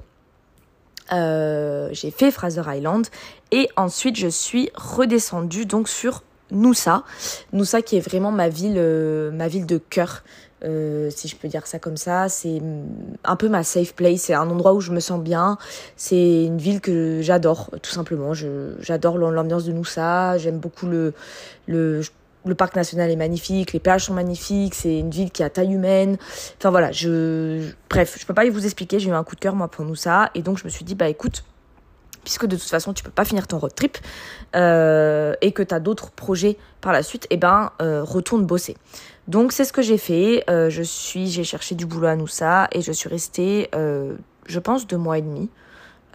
euh, 1.13 1.89
j'ai 1.93 2.11
fait 2.11 2.31
Fraser 2.31 2.63
Island 2.67 3.07
et 3.51 3.69
ensuite 3.77 4.17
je 4.17 4.29
suis 4.29 4.71
redescendue 4.75 5.67
donc 5.67 5.89
sur 5.89 6.23
Noosa. 6.51 7.05
Noosa 7.53 7.83
qui 7.83 7.97
est 7.97 8.01
vraiment 8.01 8.33
ma 8.33 8.49
ville, 8.49 8.77
euh, 8.77 9.31
ma 9.31 9.49
ville 9.49 9.67
de 9.67 9.79
cœur, 9.79 10.23
euh, 10.63 11.09
si 11.11 11.29
je 11.29 11.37
peux 11.37 11.49
dire 11.49 11.67
ça 11.67 11.79
comme 11.79 11.97
ça. 11.97 12.29
C'est 12.29 12.61
mm, 12.61 12.85
un 13.25 13.37
peu 13.37 13.49
ma 13.49 13.63
safe 13.63 13.95
place. 13.95 14.23
C'est 14.23 14.35
un 14.35 14.49
endroit 14.51 14.75
où 14.75 14.81
je 14.81 14.93
me 14.93 15.01
sens 15.01 15.21
bien. 15.21 15.59
C'est 15.97 16.45
une 16.45 16.59
ville 16.59 16.81
que 16.81 17.21
j'adore, 17.23 17.71
tout 17.83 17.91
simplement. 17.91 18.33
J'adore 18.35 19.19
l'ambiance 19.19 19.65
de 19.65 19.73
Noosa. 19.73 20.39
J'aime 20.39 20.59
beaucoup 20.59 20.87
le, 20.87 21.15
le, 21.67 22.03
le 22.47 22.55
parc 22.55 22.75
national 22.77 23.11
est 23.11 23.17
magnifique, 23.17 23.73
les 23.73 23.81
plages 23.81 24.05
sont 24.07 24.15
magnifiques, 24.15 24.75
c'est 24.75 24.99
une 24.99 25.11
ville 25.11 25.31
qui 25.31 25.43
a 25.43 25.51
taille 25.51 25.73
humaine. 25.73 26.17
Enfin 26.59 26.71
voilà, 26.71 26.91
je, 26.93 27.61
je- 27.61 27.75
bref, 27.89 28.17
je 28.19 28.27
peux 28.27 28.35
pas 28.35 28.49
vous 28.49 28.65
expliquer, 28.65 28.99
j'ai 28.99 29.11
eu 29.11 29.13
un 29.13 29.25
coup 29.25 29.35
de 29.35 29.41
cœur 29.41 29.55
moi 29.55 29.69
pour 29.69 29.85
nous 29.85 29.95
et 30.35 30.43
donc 30.43 30.59
je 30.59 30.65
me 30.65 30.71
suis 30.71 30.85
dit 30.85 30.95
bah 30.95 31.09
écoute, 31.09 31.45
puisque 32.25 32.47
de 32.47 32.57
toute 32.57 32.69
façon 32.69 32.93
tu 32.93 33.03
peux 33.03 33.11
pas 33.11 33.25
finir 33.25 33.47
ton 33.47 33.59
road 33.59 33.75
trip 33.75 33.99
euh, 34.57 35.35
et 35.41 35.53
que 35.53 35.63
tu 35.63 35.75
as 35.75 35.81
d'autres 35.81 36.11
projets 36.11 36.57
par 36.81 36.93
la 36.93 37.03
suite, 37.03 37.27
et 37.31 37.37
ben 37.37 37.71
euh, 37.83 38.03
retourne 38.03 38.47
bosser. 38.47 38.77
Donc 39.29 39.53
c'est 39.53 39.65
ce 39.65 39.73
que 39.73 39.83
j'ai 39.83 39.99
fait, 39.99 40.45
euh, 40.49 40.71
je 40.71 40.83
suis 40.83 41.29
j'ai 41.29 41.45
cherché 41.45 41.75
du 41.75 41.87
boulot 41.87 42.09
à 42.09 42.17
Noussa 42.17 42.69
et 42.73 42.81
je 42.81 42.93
suis 42.93 43.09
restée 43.09 43.71
je 44.47 44.59
pense 44.59 44.87
deux 44.87 44.97
mois 44.97 45.19
et 45.19 45.23
demi. 45.23 45.51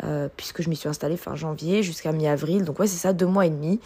Euh, 0.03 0.27
puisque 0.35 0.61
je 0.61 0.69
m'y 0.69 0.75
suis 0.75 0.89
installée 0.89 1.15
fin 1.15 1.35
janvier 1.35 1.81
jusqu'à 1.81 2.11
mi-avril, 2.11 2.65
donc 2.65 2.79
ouais 2.79 2.87
c'est 2.87 2.97
ça, 2.97 3.13
deux 3.13 3.25
mois 3.25 3.45
et 3.45 3.49
demi. 3.49 3.79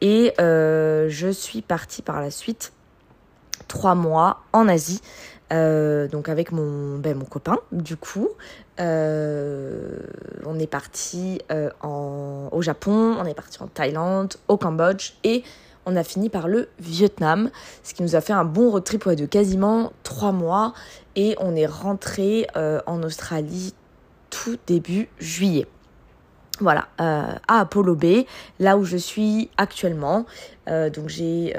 Et 0.00 0.32
euh, 0.40 1.06
je 1.10 1.28
suis 1.28 1.60
partie 1.60 2.00
par 2.00 2.20
la 2.20 2.30
suite 2.30 2.72
trois 3.68 3.94
mois 3.94 4.40
en 4.54 4.68
Asie, 4.68 5.02
euh, 5.52 6.08
donc 6.08 6.28
avec 6.30 6.52
mon, 6.52 6.98
ben, 6.98 7.16
mon 7.16 7.26
copain 7.26 7.58
du 7.72 7.96
coup. 7.96 8.28
On 8.78 10.58
est 10.58 10.66
parti 10.66 11.40
au 11.82 12.62
Japon, 12.62 13.16
on 13.20 13.26
est 13.26 13.34
parti 13.34 13.62
en 13.62 13.66
Thaïlande, 13.66 14.36
au 14.48 14.56
Cambodge 14.56 15.12
et 15.22 15.44
on 15.84 15.96
a 15.96 16.02
fini 16.02 16.30
par 16.30 16.48
le 16.48 16.68
Vietnam, 16.78 17.50
ce 17.82 17.92
qui 17.92 18.02
nous 18.02 18.16
a 18.16 18.22
fait 18.22 18.32
un 18.32 18.44
bon 18.44 18.70
road 18.70 18.84
trip 18.84 19.06
de 19.10 19.26
quasiment 19.26 19.92
trois 20.02 20.32
mois 20.32 20.72
et 21.14 21.36
on 21.40 21.54
est 21.56 21.66
rentré 21.66 22.46
en 22.54 23.02
Australie 23.02 23.74
tout 24.30 24.56
début 24.66 25.08
juillet. 25.18 25.66
voilà, 26.60 26.88
à 26.98 27.60
Apollo 27.60 27.94
Bay, 27.94 28.26
là 28.58 28.76
où 28.76 28.84
je 28.84 28.96
suis 28.96 29.50
actuellement. 29.56 30.26
donc 30.66 31.08
j'ai 31.08 31.54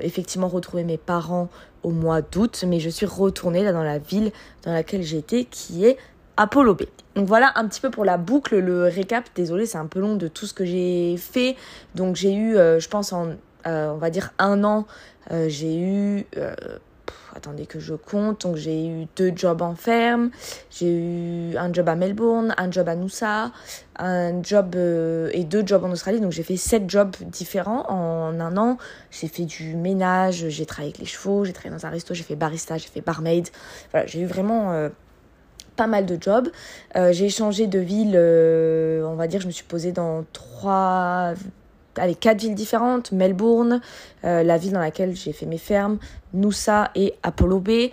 effectivement 0.00 0.48
retrouvé 0.48 0.84
mes 0.84 0.98
parents 0.98 1.48
au 1.82 1.90
mois 1.90 2.22
d'août, 2.22 2.64
mais 2.66 2.80
je 2.80 2.90
suis 2.90 3.06
retournée 3.06 3.62
là 3.62 3.72
dans 3.72 3.82
la 3.82 3.98
ville 3.98 4.32
dans 4.64 4.72
laquelle 4.72 5.02
j'étais, 5.02 5.44
qui 5.44 5.84
est 5.86 5.96
Apollo 6.36 6.74
Bay. 6.74 6.88
Donc 7.16 7.26
voilà 7.26 7.52
un 7.56 7.66
petit 7.66 7.80
peu 7.80 7.90
pour 7.90 8.04
la 8.04 8.16
boucle, 8.16 8.58
le 8.58 8.84
récap. 8.84 9.24
Désolé, 9.34 9.66
c'est 9.66 9.78
un 9.78 9.86
peu 9.86 10.00
long 10.00 10.16
de 10.16 10.28
tout 10.28 10.46
ce 10.46 10.54
que 10.54 10.64
j'ai 10.64 11.16
fait. 11.16 11.56
Donc 11.94 12.16
j'ai 12.16 12.34
eu, 12.34 12.54
je 12.54 12.88
pense 12.88 13.12
en, 13.12 13.34
on 13.64 13.96
va 13.96 14.10
dire 14.10 14.32
un 14.38 14.64
an, 14.64 14.86
j'ai 15.30 15.78
eu 15.78 16.26
attendez 17.36 17.66
que 17.66 17.78
je 17.78 17.94
compte. 17.94 18.42
Donc 18.42 18.56
j'ai 18.56 18.86
eu 18.86 19.06
deux 19.16 19.32
jobs 19.34 19.62
en 19.62 19.74
ferme, 19.74 20.30
j'ai 20.70 20.92
eu 20.92 21.56
un 21.56 21.72
job 21.72 21.88
à 21.88 21.94
Melbourne, 21.94 22.54
un 22.58 22.70
job 22.70 22.88
à 22.88 22.94
Noosa, 22.94 23.52
un 23.96 24.42
job 24.42 24.74
euh, 24.76 25.30
et 25.32 25.44
deux 25.44 25.66
jobs 25.66 25.84
en 25.84 25.90
Australie. 25.90 26.20
Donc 26.20 26.32
j'ai 26.32 26.42
fait 26.42 26.56
sept 26.56 26.88
jobs 26.88 27.14
différents 27.22 27.88
en 27.90 28.40
un 28.40 28.56
an. 28.56 28.78
J'ai 29.10 29.28
fait 29.28 29.44
du 29.44 29.76
ménage, 29.76 30.48
j'ai 30.48 30.66
travaillé 30.66 30.90
avec 30.90 30.98
les 30.98 31.06
chevaux, 31.06 31.44
j'ai 31.44 31.52
travaillé 31.52 31.74
dans 31.74 31.86
un 31.86 31.90
resto, 31.90 32.14
j'ai 32.14 32.24
fait 32.24 32.36
barista, 32.36 32.76
j'ai 32.76 32.88
fait 32.88 33.00
barmaid. 33.00 33.48
Voilà, 33.92 34.06
j'ai 34.06 34.20
eu 34.20 34.26
vraiment 34.26 34.72
euh, 34.72 34.88
pas 35.76 35.86
mal 35.86 36.06
de 36.06 36.16
jobs. 36.20 36.48
Euh, 36.96 37.12
j'ai 37.12 37.28
changé 37.28 37.66
de 37.66 37.78
ville, 37.78 38.16
on 39.06 39.14
va 39.14 39.26
dire, 39.26 39.40
je 39.40 39.46
me 39.46 39.52
suis 39.52 39.64
posée 39.64 39.92
dans 39.92 40.24
trois 40.32 41.34
allez, 41.96 42.14
quatre 42.14 42.40
villes 42.40 42.54
différentes, 42.54 43.12
Melbourne, 43.12 43.80
euh, 44.24 44.42
la 44.42 44.56
ville 44.56 44.72
dans 44.72 44.80
laquelle 44.80 45.14
j'ai 45.14 45.32
fait 45.32 45.46
mes 45.46 45.58
fermes, 45.58 45.98
Noosa 46.34 46.90
et 46.94 47.14
Apollo 47.22 47.60
Bay. 47.60 47.90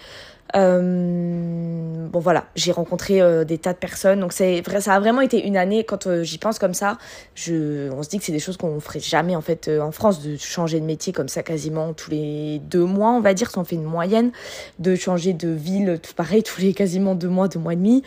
Euh, 0.55 2.07
bon 2.07 2.19
voilà, 2.19 2.45
j'ai 2.55 2.71
rencontré 2.71 3.19
euh, 3.21 3.43
des 3.43 3.57
tas 3.57 3.73
de 3.73 3.77
personnes, 3.77 4.21
donc 4.21 4.31
c'est 4.31 4.61
vrai, 4.61 4.79
ça 4.79 4.93
a 4.93 4.99
vraiment 4.99 5.19
été 5.19 5.45
une 5.45 5.57
année. 5.57 5.83
Quand 5.83 6.21
j'y 6.23 6.37
pense 6.37 6.57
comme 6.57 6.73
ça, 6.73 6.97
je, 7.35 7.91
on 7.91 8.01
se 8.01 8.09
dit 8.09 8.17
que 8.17 8.23
c'est 8.23 8.31
des 8.31 8.39
choses 8.39 8.55
qu'on 8.55 8.79
ferait 8.79 9.01
jamais 9.01 9.35
en 9.35 9.41
fait 9.41 9.69
en 9.69 9.91
France 9.91 10.21
de 10.21 10.37
changer 10.37 10.79
de 10.79 10.85
métier 10.85 11.11
comme 11.11 11.27
ça 11.27 11.43
quasiment 11.43 11.93
tous 11.93 12.11
les 12.11 12.59
deux 12.59 12.85
mois, 12.85 13.11
on 13.11 13.19
va 13.19 13.33
dire, 13.33 13.51
si 13.51 13.57
on 13.57 13.65
fait 13.65 13.75
une 13.75 13.83
moyenne, 13.83 14.31
de 14.79 14.95
changer 14.95 15.33
de 15.33 15.49
ville, 15.49 15.99
tout 16.01 16.13
pareil 16.13 16.43
tous 16.47 16.61
les 16.61 16.73
quasiment 16.73 17.13
deux 17.13 17.29
mois, 17.29 17.49
deux 17.49 17.59
mois 17.59 17.73
et 17.73 17.77
demi. 17.77 18.03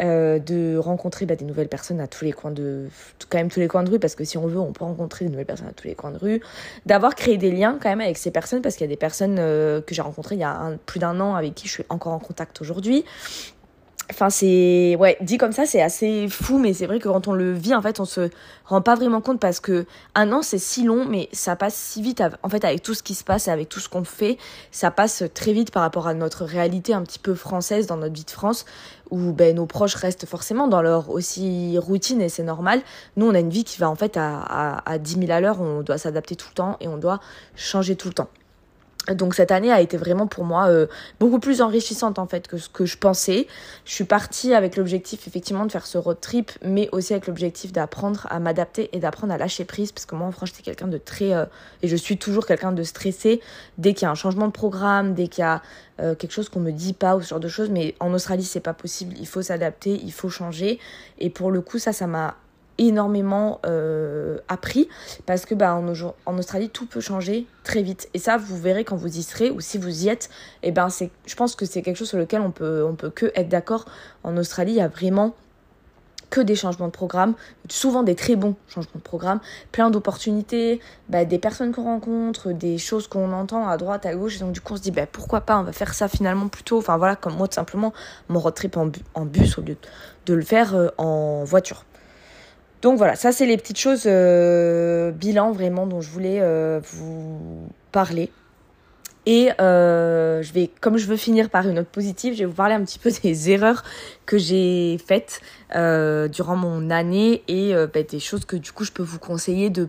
Euh, 0.00 0.38
de 0.38 0.78
rencontrer 0.78 1.26
bah, 1.26 1.36
des 1.36 1.44
nouvelles 1.44 1.68
personnes 1.68 2.00
à 2.00 2.06
tous 2.06 2.24
les 2.24 2.32
coins 2.32 2.52
de 2.52 2.88
quand 3.28 3.36
même 3.36 3.50
tous 3.50 3.60
les 3.60 3.68
coins 3.68 3.82
de 3.82 3.90
rue 3.90 3.98
parce 3.98 4.14
que 4.14 4.24
si 4.24 4.38
on 4.38 4.46
veut 4.46 4.58
on 4.58 4.72
peut 4.72 4.84
rencontrer 4.84 5.26
des 5.26 5.30
nouvelles 5.30 5.44
personnes 5.44 5.66
à 5.66 5.72
tous 5.72 5.88
les 5.88 5.94
coins 5.94 6.10
de 6.10 6.16
rue. 6.16 6.40
D'avoir 6.86 7.14
créé 7.14 7.36
des 7.36 7.50
liens 7.50 7.76
quand 7.80 7.90
même 7.90 8.00
avec 8.00 8.16
ces 8.16 8.30
personnes 8.30 8.62
parce 8.62 8.76
qu'il 8.76 8.86
y 8.86 8.88
a 8.88 8.92
des 8.92 8.96
personnes 8.96 9.36
euh, 9.38 9.82
que 9.82 9.94
j'ai 9.94 10.00
rencontrées 10.00 10.36
il 10.36 10.40
y 10.40 10.44
a 10.44 10.72
plus 10.86 11.00
d'un 11.00 11.20
an 11.20 11.34
avec 11.34 11.54
qui 11.54 11.68
je 11.68 11.72
suis 11.72 11.84
encore 11.90 12.14
en 12.14 12.18
contact 12.18 12.62
aujourd'hui 12.62 13.04
Enfin, 14.10 14.28
c'est. 14.28 14.96
Ouais, 14.98 15.16
dit 15.20 15.38
comme 15.38 15.52
ça, 15.52 15.66
c'est 15.66 15.80
assez 15.80 16.28
fou, 16.28 16.58
mais 16.58 16.72
c'est 16.74 16.86
vrai 16.86 16.98
que 16.98 17.08
quand 17.08 17.28
on 17.28 17.32
le 17.32 17.52
vit, 17.52 17.74
en 17.74 17.82
fait, 17.82 18.00
on 18.00 18.04
se 18.04 18.28
rend 18.64 18.82
pas 18.82 18.96
vraiment 18.96 19.20
compte 19.20 19.38
parce 19.38 19.60
que 19.60 19.86
un 20.16 20.32
an, 20.32 20.42
c'est 20.42 20.58
si 20.58 20.82
long, 20.82 21.04
mais 21.04 21.28
ça 21.32 21.54
passe 21.54 21.74
si 21.74 22.02
vite. 22.02 22.22
En 22.42 22.48
fait, 22.48 22.64
avec 22.64 22.82
tout 22.82 22.94
ce 22.94 23.04
qui 23.04 23.14
se 23.14 23.22
passe 23.22 23.46
et 23.46 23.52
avec 23.52 23.68
tout 23.68 23.78
ce 23.78 23.88
qu'on 23.88 24.02
fait, 24.02 24.36
ça 24.72 24.90
passe 24.90 25.22
très 25.32 25.52
vite 25.52 25.70
par 25.70 25.82
rapport 25.82 26.08
à 26.08 26.14
notre 26.14 26.44
réalité 26.44 26.92
un 26.92 27.02
petit 27.02 27.20
peu 27.20 27.34
française 27.34 27.86
dans 27.86 27.96
notre 27.96 28.14
vie 28.14 28.24
de 28.24 28.30
France, 28.30 28.64
où 29.10 29.32
ben, 29.32 29.54
nos 29.54 29.66
proches 29.66 29.94
restent 29.94 30.26
forcément 30.26 30.66
dans 30.66 30.82
leur 30.82 31.10
aussi 31.10 31.78
routine 31.78 32.20
et 32.20 32.28
c'est 32.28 32.42
normal. 32.42 32.82
Nous, 33.16 33.26
on 33.26 33.34
a 33.34 33.38
une 33.38 33.50
vie 33.50 33.64
qui 33.64 33.78
va 33.78 33.88
en 33.88 33.96
fait 33.96 34.16
à, 34.16 34.40
à, 34.40 34.90
à 34.90 34.98
10 34.98 35.20
000 35.20 35.30
à 35.30 35.40
l'heure, 35.40 35.60
on 35.60 35.82
doit 35.82 35.98
s'adapter 35.98 36.34
tout 36.34 36.48
le 36.50 36.54
temps 36.54 36.76
et 36.80 36.88
on 36.88 36.96
doit 36.96 37.20
changer 37.54 37.94
tout 37.94 38.08
le 38.08 38.14
temps. 38.14 38.28
Donc 39.14 39.34
cette 39.34 39.50
année 39.50 39.72
a 39.72 39.80
été 39.80 39.96
vraiment 39.96 40.26
pour 40.26 40.44
moi 40.44 40.68
euh, 40.68 40.86
beaucoup 41.18 41.38
plus 41.38 41.60
enrichissante 41.62 42.18
en 42.18 42.26
fait 42.26 42.48
que 42.48 42.58
ce 42.58 42.68
que 42.68 42.86
je 42.86 42.96
pensais. 42.96 43.46
Je 43.84 43.92
suis 43.92 44.04
partie 44.04 44.54
avec 44.54 44.76
l'objectif 44.76 45.26
effectivement 45.26 45.66
de 45.66 45.72
faire 45.72 45.86
ce 45.86 45.98
road 45.98 46.18
trip, 46.20 46.52
mais 46.62 46.88
aussi 46.92 47.12
avec 47.12 47.26
l'objectif 47.26 47.72
d'apprendre 47.72 48.26
à 48.30 48.40
m'adapter 48.40 48.90
et 48.92 49.00
d'apprendre 49.00 49.32
à 49.32 49.38
lâcher 49.38 49.64
prise 49.64 49.92
parce 49.92 50.06
que 50.06 50.14
moi 50.14 50.26
en 50.26 50.32
France 50.32 50.50
j'étais 50.50 50.62
quelqu'un 50.62 50.88
de 50.88 50.98
très 50.98 51.32
euh, 51.32 51.44
et 51.82 51.88
je 51.88 51.96
suis 51.96 52.18
toujours 52.18 52.46
quelqu'un 52.46 52.72
de 52.72 52.82
stressé 52.82 53.40
dès 53.78 53.94
qu'il 53.94 54.02
y 54.02 54.08
a 54.08 54.10
un 54.10 54.14
changement 54.14 54.46
de 54.46 54.52
programme, 54.52 55.14
dès 55.14 55.28
qu'il 55.28 55.42
y 55.42 55.46
a 55.46 55.62
euh, 56.00 56.14
quelque 56.14 56.32
chose 56.32 56.48
qu'on 56.48 56.60
me 56.60 56.72
dit 56.72 56.92
pas 56.92 57.16
ou 57.16 57.22
ce 57.22 57.28
genre 57.28 57.40
de 57.40 57.48
choses. 57.48 57.70
Mais 57.70 57.94
en 58.00 58.12
Australie 58.12 58.44
c'est 58.44 58.60
pas 58.60 58.74
possible, 58.74 59.14
il 59.18 59.26
faut 59.26 59.42
s'adapter, 59.42 60.00
il 60.02 60.12
faut 60.12 60.28
changer 60.28 60.78
et 61.18 61.30
pour 61.30 61.50
le 61.50 61.60
coup 61.60 61.78
ça 61.78 61.92
ça 61.92 62.06
m'a 62.06 62.36
énormément 62.80 63.60
euh, 63.66 64.38
appris 64.48 64.88
parce 65.26 65.46
que 65.46 65.54
bah, 65.54 65.74
en, 65.74 66.38
Australie 66.38 66.70
tout 66.70 66.86
peut 66.86 67.00
changer 67.00 67.46
très 67.62 67.82
vite. 67.82 68.08
Et 68.14 68.18
ça 68.18 68.36
vous 68.38 68.56
verrez 68.56 68.84
quand 68.84 68.96
vous 68.96 69.18
y 69.18 69.22
serez 69.22 69.50
ou 69.50 69.60
si 69.60 69.78
vous 69.78 70.04
y 70.04 70.08
êtes 70.08 70.30
et 70.62 70.68
eh 70.68 70.72
ben 70.72 70.88
c'est 70.88 71.10
je 71.26 71.36
pense 71.36 71.54
que 71.54 71.66
c'est 71.66 71.82
quelque 71.82 71.96
chose 71.96 72.08
sur 72.08 72.18
lequel 72.18 72.40
on 72.40 72.50
peut 72.50 72.84
on 72.84 72.94
peut 72.94 73.10
que 73.10 73.30
être 73.36 73.48
d'accord. 73.48 73.84
En 74.24 74.36
Australie 74.36 74.72
il 74.72 74.78
y 74.78 74.80
a 74.80 74.88
vraiment 74.88 75.34
que 76.30 76.40
des 76.40 76.54
changements 76.54 76.86
de 76.86 76.92
programme, 76.92 77.34
souvent 77.68 78.04
des 78.04 78.14
très 78.14 78.36
bons 78.36 78.54
changements 78.68 78.92
de 78.94 79.02
programme, 79.02 79.40
plein 79.72 79.90
d'opportunités, 79.90 80.80
bah, 81.08 81.24
des 81.24 81.40
personnes 81.40 81.72
qu'on 81.72 81.82
rencontre, 81.82 82.52
des 82.52 82.78
choses 82.78 83.08
qu'on 83.08 83.32
entend 83.32 83.68
à 83.68 83.76
droite, 83.76 84.06
à 84.06 84.14
gauche, 84.14 84.36
et 84.36 84.38
donc 84.38 84.52
du 84.52 84.60
coup 84.60 84.74
on 84.74 84.76
se 84.76 84.82
dit 84.82 84.92
bah, 84.92 85.06
pourquoi 85.10 85.40
pas, 85.40 85.58
on 85.58 85.64
va 85.64 85.72
faire 85.72 85.92
ça 85.92 86.06
finalement 86.06 86.46
plutôt, 86.46 86.78
enfin 86.78 86.96
voilà, 86.96 87.16
comme 87.16 87.34
moi 87.34 87.48
tout 87.48 87.56
simplement 87.56 87.92
mon 88.28 88.38
road 88.38 88.54
trip 88.54 88.76
en, 88.76 88.90
en 89.14 89.24
bus 89.26 89.58
au 89.58 89.62
lieu 89.62 89.76
de 90.26 90.34
le 90.34 90.42
faire 90.42 90.76
euh, 90.76 90.88
en 90.98 91.42
voiture. 91.42 91.84
Donc 92.82 92.96
voilà, 92.96 93.14
ça 93.14 93.32
c'est 93.32 93.46
les 93.46 93.56
petites 93.56 93.78
choses 93.78 94.04
euh, 94.06 95.10
bilan 95.10 95.52
vraiment 95.52 95.86
dont 95.86 96.00
je 96.00 96.10
voulais 96.10 96.38
euh, 96.40 96.80
vous 96.92 97.68
parler. 97.92 98.30
Et 99.26 99.50
euh, 99.60 100.42
je 100.42 100.52
vais, 100.54 100.70
comme 100.80 100.96
je 100.96 101.06
veux 101.06 101.18
finir 101.18 101.50
par 101.50 101.68
une 101.68 101.74
note 101.74 101.88
positive, 101.88 102.32
je 102.32 102.38
vais 102.38 102.44
vous 102.46 102.54
parler 102.54 102.74
un 102.74 102.82
petit 102.82 102.98
peu 102.98 103.10
des 103.22 103.50
erreurs 103.50 103.84
que 104.24 104.38
j'ai 104.38 104.98
faites 105.06 105.40
durant 106.32 106.56
mon 106.56 106.90
année 106.90 107.42
et 107.48 107.74
bah, 107.74 108.02
des 108.02 108.18
choses 108.18 108.44
que 108.44 108.56
du 108.56 108.72
coup 108.72 108.84
je 108.84 108.92
peux 108.92 109.02
vous 109.02 109.18
conseiller 109.18 109.68
de 109.68 109.88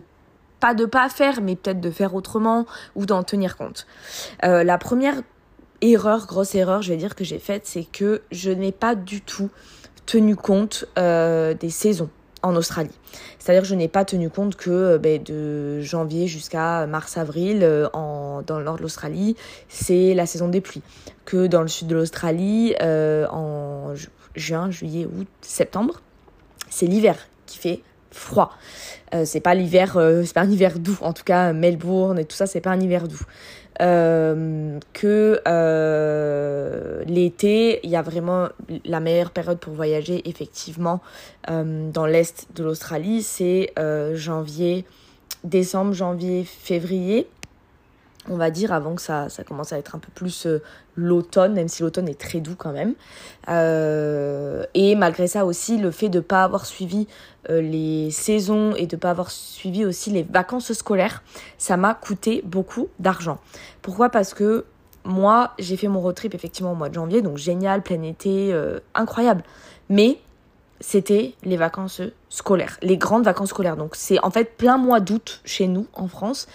pas 0.60 0.74
de 0.74 0.84
pas 0.84 1.08
faire, 1.08 1.40
mais 1.40 1.56
peut-être 1.56 1.80
de 1.80 1.90
faire 1.90 2.14
autrement 2.14 2.66
ou 2.94 3.04
d'en 3.04 3.24
tenir 3.24 3.56
compte. 3.56 3.86
la 4.42 4.78
première 4.78 5.22
erreur, 5.80 6.26
grosse 6.26 6.54
erreur, 6.54 6.82
je 6.82 6.90
vais 6.90 6.98
dire 6.98 7.16
que 7.16 7.24
j'ai 7.24 7.40
faite, 7.40 7.62
c'est 7.64 7.84
que 7.84 8.22
je 8.30 8.50
n'ai 8.50 8.70
pas 8.70 8.94
du 8.94 9.22
tout 9.22 9.50
tenu 10.06 10.36
compte 10.36 10.84
des 10.94 11.70
saisons 11.70 12.10
en 12.42 12.56
Australie. 12.56 12.90
C'est-à-dire 13.38 13.64
je 13.64 13.74
n'ai 13.74 13.88
pas 13.88 14.04
tenu 14.04 14.30
compte 14.30 14.56
que 14.56 14.70
euh, 14.70 14.98
ben, 14.98 15.22
de 15.22 15.80
janvier 15.80 16.26
jusqu'à 16.26 16.86
mars-avril, 16.86 17.60
euh, 17.62 17.88
dans 17.92 18.58
le 18.58 18.64
nord 18.64 18.76
de 18.76 18.82
l'Australie, 18.82 19.36
c'est 19.68 20.14
la 20.14 20.26
saison 20.26 20.48
des 20.48 20.60
pluies. 20.60 20.82
Que 21.24 21.46
dans 21.46 21.62
le 21.62 21.68
sud 21.68 21.88
de 21.88 21.94
l'Australie, 21.94 22.74
euh, 22.82 23.26
en 23.30 23.94
juin, 24.34 24.70
juillet, 24.70 25.06
août, 25.06 25.28
septembre, 25.40 26.00
c'est 26.68 26.86
l'hiver 26.86 27.16
qui 27.46 27.58
fait 27.58 27.80
froid. 28.10 28.52
c'est 29.24 29.40
pas 29.40 29.54
l'hiver, 29.54 29.96
c'est 30.24 30.34
pas 30.34 30.42
un 30.42 30.50
hiver 30.50 30.78
doux. 30.78 30.98
En 31.00 31.14
tout 31.14 31.24
cas, 31.24 31.54
Melbourne 31.54 32.18
et 32.18 32.26
tout 32.26 32.36
ça, 32.36 32.46
c'est 32.46 32.60
pas 32.60 32.70
un 32.70 32.80
hiver 32.80 33.08
doux. 33.08 33.22
Euh, 33.80 34.78
que 34.92 35.40
euh, 35.48 37.02
l'été, 37.06 37.80
il 37.84 37.90
y 37.90 37.96
a 37.96 38.02
vraiment 38.02 38.48
la 38.84 39.00
meilleure 39.00 39.30
période 39.30 39.58
pour 39.58 39.72
voyager, 39.72 40.28
effectivement, 40.28 41.00
euh, 41.50 41.90
dans 41.90 42.04
l'est 42.04 42.48
de 42.54 42.64
l'Australie, 42.64 43.22
c'est 43.22 43.72
janvier, 44.14 44.84
décembre, 45.44 45.92
janvier, 45.92 46.44
février 46.44 47.26
on 48.28 48.36
va 48.36 48.50
dire, 48.50 48.72
avant 48.72 48.94
que 48.94 49.02
ça, 49.02 49.28
commence 49.46 49.72
à 49.72 49.78
être 49.78 49.94
un 49.94 49.98
peu 49.98 50.10
plus 50.14 50.46
euh, 50.46 50.62
l'automne, 50.94 51.54
même 51.54 51.68
si 51.68 51.82
l'automne 51.82 52.08
est 52.08 52.18
très 52.20 52.40
doux 52.40 52.54
quand 52.56 52.72
même. 52.72 52.94
Euh, 53.48 54.64
et 54.74 54.94
malgré 54.94 55.26
ça 55.26 55.44
aussi, 55.44 55.78
le 55.78 55.90
fait 55.90 56.08
de 56.08 56.18
ne 56.18 56.22
pas 56.22 56.44
avoir 56.44 56.66
suivi 56.66 57.08
euh, 57.50 57.60
les 57.60 58.10
saisons 58.10 58.74
et 58.76 58.86
de 58.86 58.96
ne 58.96 59.00
pas 59.00 59.10
avoir 59.10 59.30
suivi 59.30 59.84
aussi 59.84 60.10
les 60.10 60.22
vacances 60.22 60.72
scolaires, 60.72 61.22
ça 61.58 61.76
m'a 61.76 61.94
coûté 61.94 62.42
beaucoup 62.44 62.88
d'argent. 63.00 63.38
Pourquoi? 63.82 64.08
Parce 64.08 64.34
que 64.34 64.66
moi, 65.04 65.52
j'ai 65.58 65.76
fait 65.76 65.88
mon 65.88 66.00
road 66.00 66.14
trip 66.14 66.34
effectivement 66.34 66.72
au 66.72 66.76
mois 66.76 66.88
de 66.88 66.94
janvier, 66.94 67.22
donc 67.22 67.38
génial, 67.38 67.82
plein 67.82 68.02
été, 68.02 68.56
incroyable. 68.94 69.42
Mais 69.88 70.18
c'était 70.82 71.34
les 71.42 71.56
vacances 71.56 72.02
scolaires, 72.28 72.78
les 72.82 72.98
grandes 72.98 73.24
vacances 73.24 73.50
scolaires. 73.50 73.76
Donc 73.76 73.96
c'est 73.96 74.22
en 74.22 74.30
fait 74.30 74.56
plein 74.56 74.76
mois 74.76 75.00
d'août 75.00 75.40
chez 75.44 75.66
nous 75.66 75.86
en 75.94 76.08
France. 76.08 76.46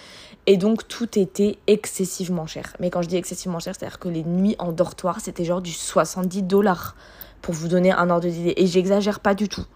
Et 0.48 0.56
donc 0.56 0.88
tout 0.88 1.18
était 1.18 1.58
excessivement 1.66 2.46
cher. 2.46 2.74
Mais 2.80 2.88
quand 2.88 3.02
je 3.02 3.08
dis 3.08 3.16
excessivement 3.16 3.60
cher, 3.60 3.74
c'est-à-dire 3.78 3.98
que 3.98 4.08
les 4.08 4.24
nuits 4.24 4.56
en 4.58 4.72
dortoir, 4.72 5.20
c'était 5.20 5.44
genre 5.44 5.60
du 5.60 5.72
70 5.72 6.42
dollars 6.42 6.96
pour 7.42 7.52
vous 7.52 7.68
donner 7.68 7.92
un 7.92 8.08
ordre 8.08 8.26
d'idée. 8.26 8.54
Et 8.56 8.66
j'exagère 8.66 9.20
pas 9.20 9.34
du 9.34 9.50
tout. 9.50 9.66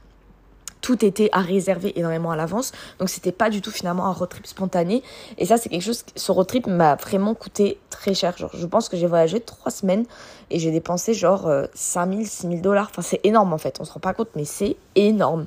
Tout 0.81 1.05
était 1.05 1.29
à 1.33 1.43
réserver 1.43 1.93
énormément 1.99 2.31
à 2.31 2.37
l'avance. 2.37 2.73
Donc 2.99 3.11
c'était 3.11 3.33
pas 3.33 3.50
du 3.50 3.61
tout 3.61 3.71
finalement 3.71 4.07
un 4.07 4.12
road 4.12 4.31
trip 4.31 4.47
spontané. 4.47 5.02
Et 5.37 5.45
ça, 5.45 5.59
c'est 5.59 5.69
quelque 5.69 5.85
chose, 5.85 6.05
ce 6.17 6.33
road 6.33 6.47
trip 6.47 6.67
m'a 6.67 6.95
vraiment 6.95 7.35
coûté 7.35 7.79
très 7.91 8.14
cher. 8.14 8.35
Genre, 8.38 8.50
je 8.55 8.67
pense 8.67 8.88
que 8.88 8.97
j'ai 8.97 9.07
voyagé 9.07 9.41
trois 9.41 9.71
semaines 9.71 10.07
et 10.49 10.59
j'ai 10.59 10.71
dépensé 10.71 11.12
genre 11.12 11.52
5000, 11.75 12.21
euh, 12.21 12.25
6000 12.25 12.62
dollars. 12.62 12.88
Enfin, 12.91 13.02
c'est 13.02 13.21
énorme 13.25 13.52
en 13.52 13.59
fait. 13.59 13.76
On 13.79 13.85
se 13.85 13.93
rend 13.93 14.00
pas 14.00 14.14
compte, 14.14 14.31
mais 14.37 14.47
c'est 14.47 14.76
énorme. 14.97 15.45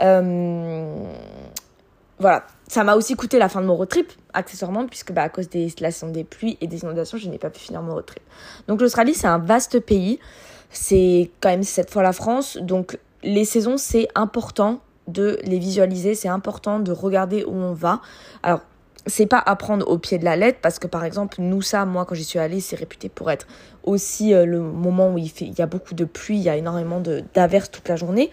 Euh, 0.00 0.94
voilà, 2.18 2.44
ça 2.68 2.84
m'a 2.84 2.94
aussi 2.94 3.16
coûté 3.16 3.38
la 3.38 3.48
fin 3.48 3.60
de 3.60 3.66
mon 3.66 3.74
road 3.74 3.88
trip, 3.88 4.12
accessoirement, 4.32 4.86
puisque 4.86 5.12
bah, 5.12 5.22
à 5.22 5.28
cause 5.28 5.48
des, 5.48 5.66
de 5.66 5.82
la 5.82 5.90
saison 5.90 6.12
des 6.12 6.24
pluies 6.24 6.56
et 6.60 6.66
des 6.66 6.82
inondations, 6.82 7.18
je 7.18 7.28
n'ai 7.28 7.38
pas 7.38 7.50
pu 7.50 7.60
finir 7.60 7.82
mon 7.82 7.94
road 7.94 8.06
trip. 8.06 8.22
Donc 8.68 8.80
l'Australie, 8.80 9.14
c'est 9.14 9.26
un 9.26 9.38
vaste 9.38 9.80
pays. 9.80 10.18
C'est 10.70 11.30
quand 11.40 11.50
même 11.50 11.62
cette 11.62 11.90
fois 11.90 12.02
la 12.02 12.12
France. 12.12 12.56
Donc 12.60 12.98
les 13.22 13.44
saisons, 13.44 13.76
c'est 13.76 14.08
important 14.14 14.80
de 15.08 15.38
les 15.44 15.58
visualiser, 15.58 16.14
c'est 16.14 16.28
important 16.28 16.78
de 16.80 16.92
regarder 16.92 17.44
où 17.44 17.54
on 17.54 17.74
va. 17.74 18.00
Alors, 18.42 18.60
c'est 19.06 19.26
pas 19.26 19.42
à 19.44 19.54
prendre 19.56 19.86
au 19.88 19.98
pied 19.98 20.18
de 20.18 20.24
la 20.24 20.36
lettre 20.36 20.60
parce 20.62 20.78
que 20.78 20.86
par 20.86 21.04
exemple 21.04 21.36
nous 21.40 21.60
ça 21.60 21.84
moi 21.84 22.06
quand 22.06 22.14
j'y 22.14 22.24
suis 22.24 22.38
allée 22.38 22.60
c'est 22.60 22.76
réputé 22.76 23.10
pour 23.10 23.30
être 23.30 23.46
aussi 23.82 24.32
euh, 24.32 24.46
le 24.46 24.60
moment 24.60 25.12
où 25.12 25.18
il 25.18 25.28
fait 25.28 25.44
il 25.44 25.58
y 25.58 25.60
a 25.60 25.66
beaucoup 25.66 25.94
de 25.94 26.06
pluie 26.06 26.38
il 26.38 26.42
y 26.42 26.48
a 26.48 26.56
énormément 26.56 27.02
d'averses 27.34 27.70
toute 27.70 27.86
la 27.88 27.96
journée 27.96 28.30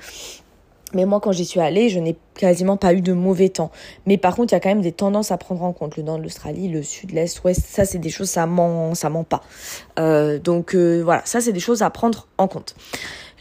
mais 0.93 1.05
moi, 1.05 1.19
quand 1.19 1.31
j'y 1.31 1.45
suis 1.45 1.60
allée, 1.60 1.89
je 1.89 2.00
n'ai 2.00 2.15
quasiment 2.36 2.77
pas 2.77 2.93
eu 2.93 3.01
de 3.01 3.13
mauvais 3.13 3.50
temps. 3.50 3.71
Mais 4.05 4.17
par 4.17 4.36
contre, 4.36 4.53
il 4.53 4.55
y 4.55 4.57
a 4.57 4.60
quand 4.60 4.69
même 4.69 4.81
des 4.81 4.91
tendances 4.91 5.31
à 5.31 5.38
prendre 5.38 5.63
en 5.63 5.74
compte. 5.74 5.98
Le 5.98 6.03
nord 6.03 6.17
de 6.17 6.24
l'Australie, 6.24 6.67
le 6.67 6.83
sud, 6.83 7.12
l'est, 7.12 7.43
ouest, 7.43 7.62
ça, 7.65 7.86
c'est 7.86 8.00
des 8.00 8.10
choses, 8.10 8.29
ça 8.29 8.45
ment, 8.45 8.93
ça 8.95 9.10
ment 9.10 9.24
pas. 9.24 9.41
Euh, 10.00 10.39
donc 10.39 10.75
euh, 10.75 11.01
voilà, 11.03 11.21
ça, 11.25 11.41
c'est 11.41 11.53
des 11.53 11.60
choses 11.60 11.81
à 11.81 11.89
prendre 11.89 12.27
en 12.38 12.48
compte. 12.48 12.75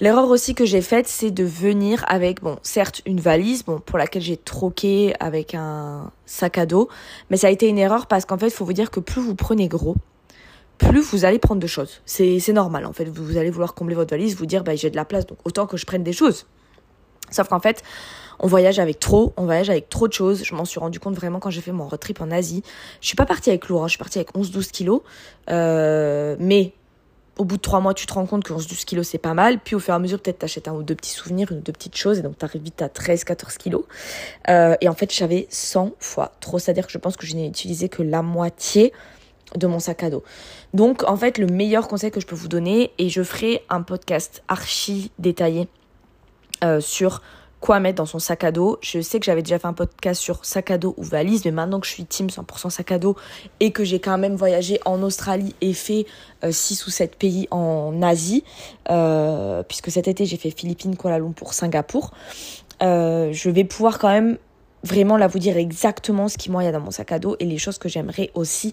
L'erreur 0.00 0.30
aussi 0.30 0.54
que 0.54 0.64
j'ai 0.64 0.80
faite, 0.80 1.08
c'est 1.08 1.30
de 1.30 1.44
venir 1.44 2.04
avec, 2.08 2.40
bon, 2.40 2.56
certes, 2.62 3.02
une 3.04 3.20
valise, 3.20 3.64
bon, 3.64 3.80
pour 3.80 3.98
laquelle 3.98 4.22
j'ai 4.22 4.38
troqué 4.38 5.12
avec 5.20 5.54
un 5.54 6.10
sac 6.24 6.56
à 6.56 6.64
dos. 6.64 6.88
Mais 7.28 7.36
ça 7.36 7.48
a 7.48 7.50
été 7.50 7.68
une 7.68 7.76
erreur 7.76 8.06
parce 8.06 8.24
qu'en 8.24 8.38
fait, 8.38 8.46
il 8.46 8.52
faut 8.52 8.64
vous 8.64 8.72
dire 8.72 8.90
que 8.90 9.00
plus 9.00 9.20
vous 9.20 9.34
prenez 9.34 9.68
gros, 9.68 9.96
plus 10.78 11.02
vous 11.02 11.26
allez 11.26 11.38
prendre 11.38 11.60
de 11.60 11.66
choses. 11.66 12.00
C'est 12.06 12.52
normal, 12.52 12.86
en 12.86 12.94
fait. 12.94 13.04
Vous, 13.04 13.36
allez 13.36 13.50
vouloir 13.50 13.74
combler 13.74 13.94
votre 13.94 14.10
valise, 14.10 14.36
vous 14.36 14.46
dire, 14.46 14.64
bah, 14.64 14.74
j'ai 14.74 14.88
de 14.88 14.96
la 14.96 15.04
place, 15.04 15.26
donc 15.26 15.38
autant 15.44 15.66
que 15.66 15.76
je 15.76 15.84
prenne 15.84 16.02
des 16.02 16.14
choses. 16.14 16.46
Sauf 17.30 17.48
qu'en 17.48 17.60
fait, 17.60 17.82
on 18.38 18.46
voyage 18.46 18.78
avec 18.78 18.98
trop, 18.98 19.32
on 19.36 19.44
voyage 19.44 19.70
avec 19.70 19.88
trop 19.88 20.08
de 20.08 20.12
choses. 20.12 20.44
Je 20.44 20.54
m'en 20.54 20.64
suis 20.64 20.80
rendu 20.80 20.98
compte 20.98 21.14
vraiment 21.14 21.38
quand 21.40 21.50
j'ai 21.50 21.60
fait 21.60 21.72
mon 21.72 21.86
road 21.86 22.00
trip 22.00 22.20
en 22.20 22.30
Asie. 22.30 22.62
Je 23.00 23.06
suis 23.06 23.16
pas 23.16 23.26
partie 23.26 23.50
avec 23.50 23.68
lourd, 23.68 23.84
je 23.84 23.90
suis 23.90 23.98
partie 23.98 24.18
avec 24.18 24.34
11-12 24.34 24.70
kilos. 24.70 25.02
Euh, 25.50 26.36
mais 26.38 26.72
au 27.36 27.44
bout 27.44 27.56
de 27.56 27.62
trois 27.62 27.80
mois, 27.80 27.94
tu 27.94 28.06
te 28.06 28.12
rends 28.12 28.26
compte 28.26 28.44
que 28.44 28.52
11-12 28.52 28.84
kilos, 28.84 29.08
c'est 29.08 29.18
pas 29.18 29.34
mal. 29.34 29.60
Puis 29.60 29.74
au 29.74 29.78
fur 29.78 29.94
et 29.94 29.96
à 29.96 29.98
mesure, 29.98 30.20
peut-être 30.20 30.40
t'achètes 30.40 30.68
un 30.68 30.72
ou 30.72 30.82
deux 30.82 30.94
petits 30.94 31.12
souvenirs, 31.12 31.52
une 31.52 31.58
ou 31.58 31.62
deux 31.62 31.72
petites 31.72 31.96
choses, 31.96 32.18
et 32.18 32.22
donc 32.22 32.36
t'arrives 32.38 32.62
vite 32.62 32.82
à 32.82 32.88
13-14 32.88 33.56
kilos. 33.56 33.84
Euh, 34.48 34.74
et 34.80 34.88
en 34.88 34.94
fait, 34.94 35.12
j'avais 35.12 35.46
100 35.50 35.92
fois 35.98 36.32
trop. 36.40 36.58
C'est-à-dire 36.58 36.86
que 36.86 36.92
je 36.92 36.98
pense 36.98 37.16
que 37.16 37.26
je 37.26 37.34
n'ai 37.34 37.46
utilisé 37.46 37.88
que 37.88 38.02
la 38.02 38.22
moitié 38.22 38.92
de 39.56 39.66
mon 39.66 39.78
sac 39.78 40.02
à 40.02 40.10
dos. 40.10 40.22
Donc, 40.74 41.02
en 41.08 41.16
fait, 41.16 41.38
le 41.38 41.46
meilleur 41.46 41.88
conseil 41.88 42.10
que 42.10 42.20
je 42.20 42.26
peux 42.26 42.36
vous 42.36 42.48
donner, 42.48 42.92
et 42.98 43.08
je 43.08 43.22
ferai 43.22 43.64
un 43.68 43.82
podcast 43.82 44.42
archi 44.48 45.10
détaillé 45.18 45.68
euh, 46.64 46.80
sur 46.80 47.22
quoi 47.60 47.78
mettre 47.78 47.96
dans 47.96 48.06
son 48.06 48.18
sac 48.18 48.44
à 48.44 48.52
dos. 48.52 48.78
Je 48.80 49.00
sais 49.00 49.20
que 49.20 49.26
j'avais 49.26 49.42
déjà 49.42 49.58
fait 49.58 49.66
un 49.66 49.74
podcast 49.74 50.20
sur 50.20 50.44
sac 50.44 50.70
à 50.70 50.78
dos 50.78 50.94
ou 50.96 51.02
valise, 51.02 51.44
mais 51.44 51.50
maintenant 51.50 51.78
que 51.78 51.86
je 51.86 51.92
suis 51.92 52.04
team 52.04 52.28
100% 52.28 52.70
sac 52.70 52.92
à 52.92 52.98
dos 52.98 53.16
et 53.60 53.70
que 53.70 53.84
j'ai 53.84 54.00
quand 54.00 54.16
même 54.16 54.34
voyagé 54.34 54.80
en 54.86 55.02
Australie 55.02 55.54
et 55.60 55.74
fait 55.74 56.06
6 56.48 56.82
euh, 56.82 56.86
ou 56.86 56.90
7 56.90 57.16
pays 57.16 57.48
en 57.50 58.00
Asie, 58.02 58.44
euh, 58.90 59.62
puisque 59.62 59.90
cet 59.90 60.08
été 60.08 60.24
j'ai 60.24 60.38
fait 60.38 60.50
Philippines, 60.50 60.96
Kuala 60.96 61.18
Lumpur, 61.18 61.52
Singapour, 61.52 62.12
je 62.80 63.50
vais 63.50 63.64
pouvoir 63.64 63.98
quand 63.98 64.08
même 64.08 64.38
vraiment 64.82 65.18
là 65.18 65.26
vous 65.26 65.38
dire 65.38 65.58
exactement 65.58 66.28
ce 66.28 66.38
qu'il 66.38 66.52
y 66.52 66.66
a 66.66 66.72
dans 66.72 66.80
mon 66.80 66.90
sac 66.90 67.12
à 67.12 67.18
dos 67.18 67.36
et 67.38 67.44
les 67.44 67.58
choses 67.58 67.76
que 67.76 67.90
j'aimerais 67.90 68.30
aussi 68.34 68.72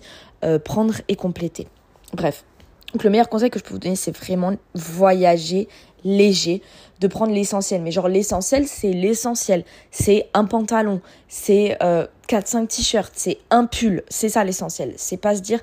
prendre 0.63 0.94
et 1.10 1.17
compléter. 1.17 1.67
Bref. 2.13 2.46
Donc 2.94 3.03
le 3.03 3.10
meilleur 3.10 3.27
conseil 3.27 3.50
que 3.50 3.60
je 3.60 3.63
peux 3.63 3.74
vous 3.74 3.79
donner, 3.79 3.96
c'est 3.96 4.15
vraiment 4.15 4.53
voyager 4.74 5.67
léger, 6.03 6.61
de 6.99 7.07
prendre 7.07 7.33
l'essentiel. 7.33 7.81
Mais 7.81 7.91
genre 7.91 8.07
l'essentiel, 8.07 8.67
c'est 8.67 8.91
l'essentiel. 8.91 9.63
C'est 9.91 10.29
un 10.33 10.45
pantalon, 10.45 11.01
c'est 11.27 11.77
euh, 11.83 12.05
4-5 12.29 12.67
t-shirts, 12.67 13.13
c'est 13.15 13.37
un 13.49 13.65
pull. 13.65 14.03
C'est 14.09 14.29
ça 14.29 14.43
l'essentiel. 14.43 14.93
C'est 14.97 15.17
pas 15.17 15.35
se 15.35 15.41
dire, 15.41 15.59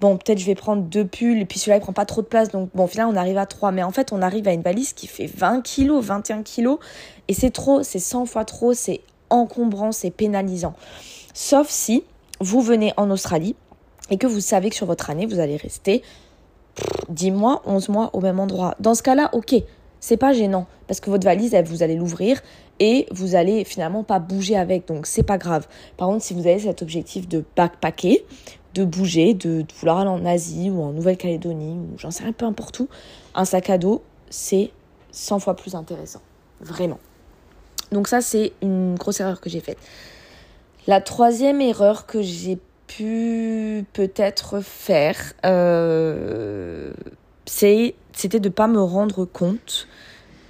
bon, 0.00 0.16
peut-être 0.16 0.38
je 0.38 0.46
vais 0.46 0.54
prendre 0.54 0.82
deux 0.82 1.04
pulls 1.04 1.40
et 1.40 1.44
puis 1.44 1.58
celui-là, 1.58 1.76
il 1.76 1.80
prend 1.80 1.92
pas 1.92 2.06
trop 2.06 2.22
de 2.22 2.26
place. 2.26 2.50
Donc 2.50 2.70
bon, 2.74 2.84
au 2.84 2.88
final, 2.88 3.06
on 3.06 3.16
arrive 3.16 3.38
à 3.38 3.46
3. 3.46 3.72
Mais 3.72 3.82
en 3.82 3.92
fait, 3.92 4.12
on 4.12 4.22
arrive 4.22 4.48
à 4.48 4.52
une 4.52 4.62
valise 4.62 4.92
qui 4.92 5.06
fait 5.06 5.26
20 5.26 5.62
kilos, 5.62 6.04
21 6.04 6.42
kilos. 6.42 6.78
Et 7.28 7.34
c'est 7.34 7.50
trop, 7.50 7.82
c'est 7.82 7.98
100 7.98 8.26
fois 8.26 8.44
trop, 8.44 8.74
c'est 8.74 9.00
encombrant, 9.30 9.92
c'est 9.92 10.10
pénalisant. 10.10 10.74
Sauf 11.34 11.68
si 11.68 12.04
vous 12.40 12.60
venez 12.60 12.92
en 12.96 13.10
Australie 13.10 13.54
et 14.10 14.18
que 14.18 14.26
vous 14.26 14.40
savez 14.40 14.68
que 14.70 14.76
sur 14.76 14.86
votre 14.86 15.10
année, 15.10 15.26
vous 15.26 15.38
allez 15.38 15.56
rester 15.56 16.02
10 17.08 17.30
mois, 17.30 17.62
11 17.66 17.88
mois 17.88 18.10
au 18.12 18.20
même 18.20 18.40
endroit. 18.40 18.74
Dans 18.80 18.94
ce 18.94 19.02
cas-là, 19.02 19.30
ok, 19.32 19.54
c'est 20.00 20.16
pas 20.16 20.32
gênant 20.32 20.66
parce 20.86 21.00
que 21.00 21.10
votre 21.10 21.24
valise, 21.24 21.54
vous 21.66 21.82
allez 21.82 21.96
l'ouvrir 21.96 22.40
et 22.80 23.06
vous 23.12 23.34
allez 23.34 23.64
finalement 23.64 24.02
pas 24.02 24.18
bouger 24.18 24.56
avec, 24.56 24.88
donc 24.88 25.06
c'est 25.06 25.22
pas 25.22 25.38
grave. 25.38 25.68
Par 25.96 26.08
contre, 26.08 26.24
si 26.24 26.34
vous 26.34 26.46
avez 26.46 26.58
cet 26.58 26.82
objectif 26.82 27.28
de 27.28 27.44
backpacker, 27.56 28.24
de 28.74 28.84
bouger, 28.84 29.34
de, 29.34 29.64
vouloir 29.78 29.98
aller 29.98 30.10
en 30.10 30.24
Asie 30.24 30.70
ou 30.70 30.82
en 30.82 30.92
Nouvelle-Calédonie 30.92 31.78
ou 31.78 31.98
j'en 31.98 32.10
sais 32.10 32.24
rien, 32.24 32.32
peu 32.32 32.46
importe 32.46 32.80
où, 32.80 32.88
un 33.34 33.44
sac 33.44 33.70
à 33.70 33.78
dos, 33.78 34.02
c'est 34.30 34.70
100 35.12 35.38
fois 35.38 35.54
plus 35.54 35.74
intéressant. 35.74 36.20
Vraiment. 36.60 36.98
Donc 37.92 38.08
ça, 38.08 38.20
c'est 38.20 38.52
une 38.62 38.94
grosse 38.94 39.20
erreur 39.20 39.40
que 39.40 39.50
j'ai 39.50 39.60
faite. 39.60 39.78
La 40.86 41.00
troisième 41.00 41.60
erreur 41.60 42.06
que 42.06 42.22
j'ai 42.22 42.58
pu 42.96 43.84
peut-être 43.92 44.60
faire, 44.60 45.16
euh, 45.44 46.92
c'était 47.46 47.94
de 48.40 48.48
ne 48.48 48.52
pas 48.52 48.66
me 48.66 48.80
rendre 48.80 49.24
compte 49.24 49.88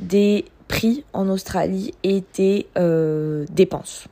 des 0.01 0.45
prix 0.69 1.05
en 1.13 1.29
Australie 1.29 1.93
et 2.03 2.23
des 2.37 2.67
euh, 2.79 3.45
dépenses. 3.51 4.07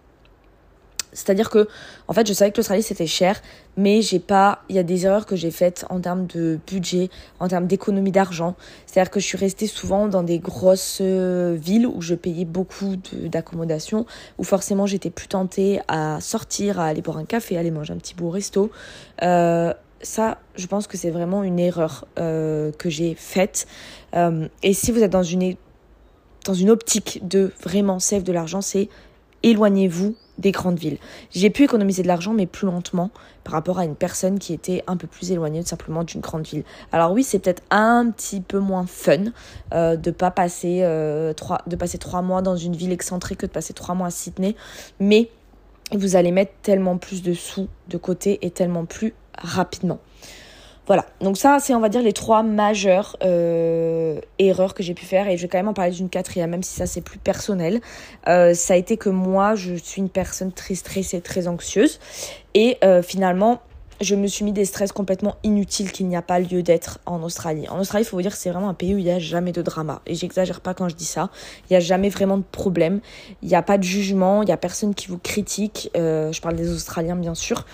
C'est-à-dire 1.12 1.50
que, 1.50 1.68
en 2.08 2.12
fait, 2.12 2.26
je 2.26 2.32
savais 2.32 2.50
que 2.50 2.56
l'Australie 2.58 2.82
c'était 2.82 3.06
cher, 3.06 3.40
mais 3.76 4.02
j'ai 4.02 4.18
pas. 4.18 4.62
Il 4.68 4.76
y 4.76 4.78
a 4.78 4.82
des 4.82 5.06
erreurs 5.06 5.26
que 5.26 5.36
j'ai 5.36 5.50
faites 5.50 5.84
en 5.90 6.00
termes 6.00 6.26
de 6.26 6.58
budget, 6.66 7.10
en 7.38 7.48
termes 7.48 7.66
d'économie 7.66 8.12
d'argent. 8.12 8.56
C'est-à-dire 8.86 9.10
que 9.10 9.20
je 9.20 9.26
suis 9.26 9.38
restée 9.38 9.66
souvent 9.66 10.08
dans 10.08 10.22
des 10.22 10.38
grosses 10.38 10.98
euh, 11.00 11.56
villes 11.58 11.86
où 11.86 12.00
je 12.00 12.14
payais 12.14 12.44
beaucoup 12.44 12.96
d'accommodation, 13.12 14.06
où 14.38 14.44
forcément 14.44 14.86
j'étais 14.86 15.10
plus 15.10 15.28
tentée 15.28 15.80
à 15.88 16.20
sortir, 16.20 16.80
à 16.80 16.86
aller 16.86 17.02
boire 17.02 17.18
un 17.18 17.24
café, 17.24 17.56
à 17.56 17.60
aller 17.60 17.70
manger 17.70 17.92
un 17.92 17.98
petit 17.98 18.14
bout 18.14 18.26
au 18.28 18.30
resto. 18.30 18.70
Euh, 19.22 19.72
ça, 20.02 20.38
je 20.54 20.66
pense 20.66 20.86
que 20.86 20.96
c'est 20.96 21.10
vraiment 21.10 21.42
une 21.42 21.58
erreur 21.58 22.06
euh, 22.18 22.72
que 22.72 22.88
j'ai 22.88 23.14
faite. 23.14 23.66
et 24.14 24.72
si 24.72 24.92
vous 24.92 25.02
êtes 25.02 25.12
dans 25.12 25.22
une 25.22 25.56
dans 26.46 26.54
une 26.54 26.70
optique 26.70 27.20
de 27.26 27.52
vraiment 27.62 27.98
save 27.98 28.22
de 28.22 28.32
l'argent, 28.32 28.62
c'est 28.62 28.88
éloignez-vous 29.42 30.14
des 30.40 30.50
grandes 30.50 30.78
villes. 30.78 30.98
J'ai 31.30 31.50
pu 31.50 31.64
économiser 31.64 32.02
de 32.02 32.08
l'argent, 32.08 32.32
mais 32.32 32.46
plus 32.46 32.66
lentement 32.66 33.10
par 33.44 33.54
rapport 33.54 33.78
à 33.78 33.84
une 33.84 33.94
personne 33.94 34.38
qui 34.38 34.52
était 34.52 34.82
un 34.86 34.96
peu 34.96 35.06
plus 35.06 35.32
éloignée 35.32 35.62
simplement 35.62 36.04
d'une 36.04 36.20
grande 36.20 36.46
ville. 36.46 36.64
Alors 36.92 37.12
oui, 37.12 37.22
c'est 37.22 37.38
peut-être 37.38 37.62
un 37.70 38.10
petit 38.10 38.40
peu 38.40 38.58
moins 38.58 38.86
fun 38.86 39.26
euh, 39.72 39.96
de 39.96 40.10
pas 40.10 40.30
passer 40.30 40.80
euh, 40.82 41.32
trois, 41.32 41.62
de 41.66 41.76
passer 41.76 41.98
trois 41.98 42.22
mois 42.22 42.42
dans 42.42 42.56
une 42.56 42.74
ville 42.74 42.92
excentrée 42.92 43.36
que 43.36 43.46
de 43.46 43.50
passer 43.52 43.72
trois 43.72 43.94
mois 43.94 44.08
à 44.08 44.10
Sydney, 44.10 44.56
mais 44.98 45.30
vous 45.92 46.16
allez 46.16 46.32
mettre 46.32 46.52
tellement 46.62 46.98
plus 46.98 47.22
de 47.22 47.34
sous 47.34 47.68
de 47.88 47.96
côté 47.96 48.38
et 48.42 48.50
tellement 48.50 48.84
plus 48.84 49.14
rapidement. 49.36 49.98
Voilà, 50.90 51.06
donc 51.20 51.36
ça 51.36 51.58
c'est 51.60 51.72
on 51.72 51.78
va 51.78 51.88
dire 51.88 52.02
les 52.02 52.12
trois 52.12 52.42
majeures 52.42 53.16
euh, 53.22 54.20
erreurs 54.40 54.74
que 54.74 54.82
j'ai 54.82 54.92
pu 54.92 55.04
faire 55.04 55.28
et 55.28 55.36
je 55.36 55.42
vais 55.42 55.48
quand 55.48 55.58
même 55.58 55.68
en 55.68 55.72
parler 55.72 55.92
d'une 55.92 56.08
quatrième 56.08 56.50
même 56.50 56.64
si 56.64 56.74
ça 56.74 56.84
c'est 56.84 57.00
plus 57.00 57.20
personnel. 57.20 57.80
Euh, 58.26 58.54
ça 58.54 58.74
a 58.74 58.76
été 58.76 58.96
que 58.96 59.08
moi 59.08 59.54
je 59.54 59.76
suis 59.76 60.00
une 60.00 60.08
personne 60.08 60.50
très 60.50 60.74
stressée, 60.74 61.20
très 61.20 61.46
anxieuse 61.46 62.00
et 62.54 62.76
euh, 62.82 63.02
finalement 63.02 63.60
je 64.00 64.16
me 64.16 64.26
suis 64.26 64.44
mis 64.44 64.52
des 64.52 64.64
stress 64.64 64.90
complètement 64.90 65.36
inutiles 65.44 65.92
qu'il 65.92 66.08
n'y 66.08 66.16
a 66.16 66.22
pas 66.22 66.40
lieu 66.40 66.64
d'être 66.64 66.98
en 67.06 67.22
Australie. 67.22 67.68
En 67.68 67.78
Australie, 67.78 68.04
il 68.04 68.08
faut 68.08 68.16
vous 68.16 68.22
dire 68.22 68.32
que 68.32 68.38
c'est 68.38 68.50
vraiment 68.50 68.70
un 68.70 68.74
pays 68.74 68.92
où 68.92 68.98
il 68.98 69.04
n'y 69.04 69.12
a 69.12 69.20
jamais 69.20 69.52
de 69.52 69.62
drama. 69.62 70.00
Et 70.06 70.16
j'exagère 70.16 70.60
pas 70.60 70.74
quand 70.74 70.88
je 70.88 70.96
dis 70.96 71.04
ça. 71.04 71.28
Il 71.68 71.74
n'y 71.74 71.76
a 71.76 71.80
jamais 71.80 72.08
vraiment 72.08 72.38
de 72.38 72.42
problème. 72.50 73.00
Il 73.42 73.48
n'y 73.48 73.54
a 73.54 73.62
pas 73.62 73.76
de 73.76 73.84
jugement. 73.84 74.42
Il 74.42 74.46
n'y 74.46 74.52
a 74.52 74.56
personne 74.56 74.94
qui 74.94 75.08
vous 75.08 75.18
critique. 75.18 75.90
je 75.94 76.40
parle 76.40 76.56
des 76.56 76.72
Australiens, 76.72 77.14
bien 77.14 77.34
sûr. 77.34 77.66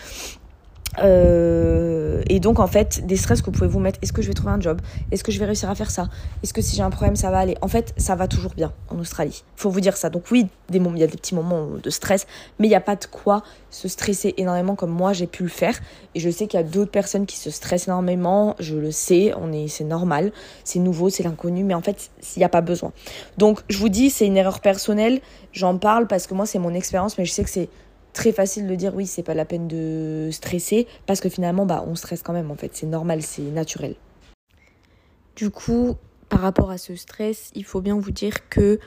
Euh, 1.03 2.23
et 2.29 2.41
donc 2.41 2.59
en 2.59 2.67
fait, 2.67 3.07
des 3.07 3.17
stress 3.17 3.41
que 3.41 3.47
vous 3.47 3.53
pouvez 3.53 3.69
vous 3.69 3.81
mettre. 3.81 3.99
Est-ce 4.03 4.13
que 4.13 4.23
je 4.23 4.29
vais 4.29 4.35
trouver 4.35 4.53
un 4.53 4.61
job? 4.61 4.81
Est-ce 5.11 5.23
que 5.25 5.33
je 5.33 5.39
vais 5.39 5.45
réussir 5.45 5.71
à 5.71 5.75
faire 5.75 5.91
ça? 5.91 6.09
Est-ce 6.43 6.53
que 6.53 6.63
si 6.63 6.77
j'ai 6.77 6.83
un 6.83 6.91
problème, 6.91 7.17
ça 7.17 7.31
va 7.31 7.39
aller? 7.39 7.57
En 7.61 7.69
fait, 7.69 7.93
ça 7.97 8.15
va 8.15 8.29
toujours 8.29 8.55
bien 8.55 8.73
en 8.89 8.99
Australie. 8.99 9.45
Faut 9.57 9.71
vous 9.71 9.81
dire 9.81 9.97
ça. 9.97 10.11
Donc 10.11 10.25
oui, 10.31 10.47
il 10.73 10.99
y 10.99 11.03
a 11.03 11.07
des 11.07 11.17
petits 11.17 11.35
moments 11.35 11.69
de 11.83 11.91
stress, 11.91 12.27
mais 12.59 12.67
il 12.67 12.71
n'y 12.71 12.77
a 12.77 12.81
pas 12.81 12.97
de 12.97 13.07
quoi 13.07 13.43
se 13.71 13.89
stresser 13.89 14.35
énormément 14.39 14.75
comme 14.75 14.91
moi 14.91 15.13
j'ai 15.13 15.27
pu 15.27 15.43
le 15.43 15.49
faire. 15.49 15.79
Et 16.15 16.21
je 16.21 16.31
sais 16.31 16.47
qu'il 16.47 16.59
y 16.59 16.63
a 16.63 16.67
d'autres 16.67 16.91
personnes 16.91 17.27
qui 17.27 17.37
se 17.37 17.51
stressent 17.51 17.89
énormément. 17.89 18.57
Je 18.59 18.77
le 18.77 18.91
sais, 18.91 19.33
on 19.41 19.53
est, 19.53 19.69
c'est 19.69 19.85
normal, 19.85 20.33
c'est 20.65 20.79
nouveau, 20.79 21.11
c'est 21.11 21.23
l'inconnu, 21.23 21.65
mais 21.65 21.75
en 21.75 21.83
fait, 21.83 22.11
il 22.37 22.39
n'y 22.41 22.45
a 22.45 22.49
pas 22.49 22.63
besoin. 22.63 22.93
Donc 23.39 23.61
je 23.69 23.79
vous 23.79 23.89
dis, 23.89 24.11
c'est 24.11 24.27
une 24.27 24.37
erreur 24.37 24.61
personnelle. 24.61 25.21
J'en 25.53 25.79
parle 25.79 26.07
parce 26.07 26.27
que 26.27 26.35
moi 26.35 26.47
c'est 26.47 26.59
mon 26.59 26.75
expérience, 26.75 27.19
mais 27.19 27.25
je 27.25 27.33
sais 27.33 27.45
que 27.45 27.51
c'est 27.51 27.69
très 28.17 28.33
facile 28.33 28.67
de 28.67 28.75
dire 28.75 28.95
oui, 28.95 29.07
c'est 29.07 29.23
pas 29.23 29.35
la 29.35 29.45
peine 29.45 29.69
de 29.69 30.31
stresser 30.33 30.89
parce 31.05 31.21
que 31.21 31.29
finalement, 31.29 31.67
bah, 31.67 31.85
on 31.87 31.95
stresse 31.95 32.23
quand 32.23 32.33
même 32.33 32.51
en 32.51 32.57
fait. 32.57 32.71
C'est 32.75 32.87
normal, 32.87 33.23
c'est 33.23 33.43
naturel. 33.43 33.95
Du 35.37 35.51
coup, 35.51 35.97
par 36.31 36.41
rapport 36.41 36.71
à 36.71 36.79
ce 36.79 36.97
stress, 36.97 37.51
il 37.55 37.65
faut 37.65 37.83
bien 37.83 37.97
vous 37.97 38.11
dire 38.11 38.49
que 38.49 38.81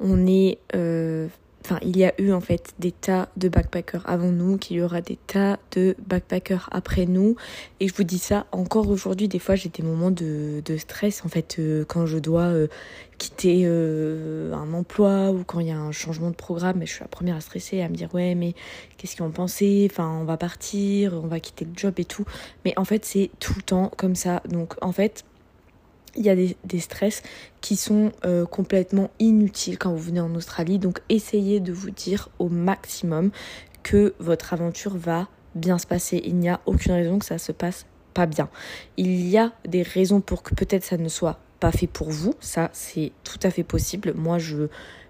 on 0.00 0.26
est 0.26 0.58
euh, 0.74 1.28
enfin, 1.64 1.78
il 1.82 1.96
y 1.96 2.04
a 2.04 2.12
eu 2.20 2.32
en 2.32 2.40
fait 2.40 2.74
des 2.78 2.92
tas 2.92 3.28
de 3.36 3.48
backpackers 3.48 4.02
avant 4.06 4.30
nous, 4.30 4.58
qu'il 4.58 4.76
y 4.76 4.82
aura 4.82 5.00
des 5.00 5.16
tas 5.16 5.58
de 5.72 5.96
backpackers 6.06 6.68
après 6.72 7.06
nous. 7.06 7.36
Et 7.80 7.88
je 7.88 7.94
vous 7.94 8.04
dis 8.04 8.18
ça 8.18 8.46
encore 8.52 8.88
aujourd'hui, 8.88 9.28
des 9.28 9.38
fois 9.38 9.54
j'ai 9.54 9.70
des 9.70 9.82
moments 9.82 10.10
de, 10.10 10.62
de, 10.64 10.76
stress 10.76 11.24
en 11.24 11.28
fait 11.28 11.56
euh, 11.58 11.84
quand 11.86 12.06
je 12.06 12.18
dois 12.18 12.42
euh, 12.42 12.66
quitter 13.18 13.62
euh, 13.64 14.52
un 14.52 14.72
emploi 14.74 15.30
ou 15.30 15.44
quand 15.44 15.60
il 15.60 15.68
y 15.68 15.70
a 15.70 15.78
un 15.78 15.92
changement 15.92 16.30
de 16.30 16.36
programme. 16.36 16.76
Mais 16.78 16.86
je 16.86 16.92
suis 16.92 17.02
la 17.02 17.08
première 17.08 17.36
à 17.36 17.40
stresser, 17.40 17.80
à 17.80 17.88
me 17.88 17.94
dire 17.94 18.12
ouais 18.14 18.34
mais 18.34 18.54
qu'est-ce 18.98 19.16
qu'ils 19.16 19.24
vont 19.24 19.30
penser 19.30 19.88
Enfin 19.90 20.18
on 20.20 20.24
va 20.24 20.36
partir, 20.36 21.14
on 21.14 21.26
va 21.26 21.40
quitter 21.40 21.64
le 21.64 21.72
job 21.74 21.94
et 21.98 22.04
tout. 22.04 22.24
Mais 22.64 22.74
en 22.76 22.84
fait 22.84 23.04
c'est 23.04 23.30
tout 23.40 23.54
le 23.56 23.62
temps 23.62 23.90
comme 23.96 24.14
ça. 24.14 24.42
Donc 24.48 24.74
en 24.82 24.92
fait 24.92 25.24
il 26.16 26.24
y 26.24 26.30
a 26.30 26.36
des, 26.36 26.80
stress 26.80 27.22
qui 27.60 27.76
sont 27.76 28.12
euh, 28.24 28.46
complètement 28.46 29.10
inutiles 29.18 29.78
quand 29.78 29.90
vous 29.90 29.98
venez 30.02 30.20
en 30.20 30.34
Australie. 30.34 30.78
Donc 30.78 31.00
essayez 31.08 31.60
de 31.60 31.72
vous 31.72 31.90
dire 31.90 32.28
au 32.38 32.48
maximum 32.48 33.30
que 33.82 34.14
votre 34.18 34.52
aventure 34.52 34.96
va 34.96 35.28
bien 35.54 35.78
se 35.78 35.86
passer. 35.86 36.20
Il 36.24 36.36
n'y 36.36 36.48
a 36.48 36.60
aucune 36.66 36.92
raison 36.92 37.18
que 37.18 37.26
ça 37.26 37.38
se 37.38 37.52
passe 37.52 37.86
pas 38.12 38.26
bien. 38.26 38.48
Il 38.96 39.28
y 39.28 39.38
a 39.38 39.52
des 39.66 39.82
raisons 39.82 40.20
pour 40.20 40.42
que 40.42 40.54
peut-être 40.54 40.84
ça 40.84 40.96
ne 40.96 41.08
soit 41.08 41.38
pas 41.60 41.72
fait 41.72 41.86
pour 41.86 42.10
vous. 42.10 42.34
Ça, 42.40 42.70
c'est 42.72 43.12
tout 43.24 43.40
à 43.42 43.50
fait 43.50 43.64
possible. 43.64 44.14
Moi, 44.14 44.38
je 44.38 44.68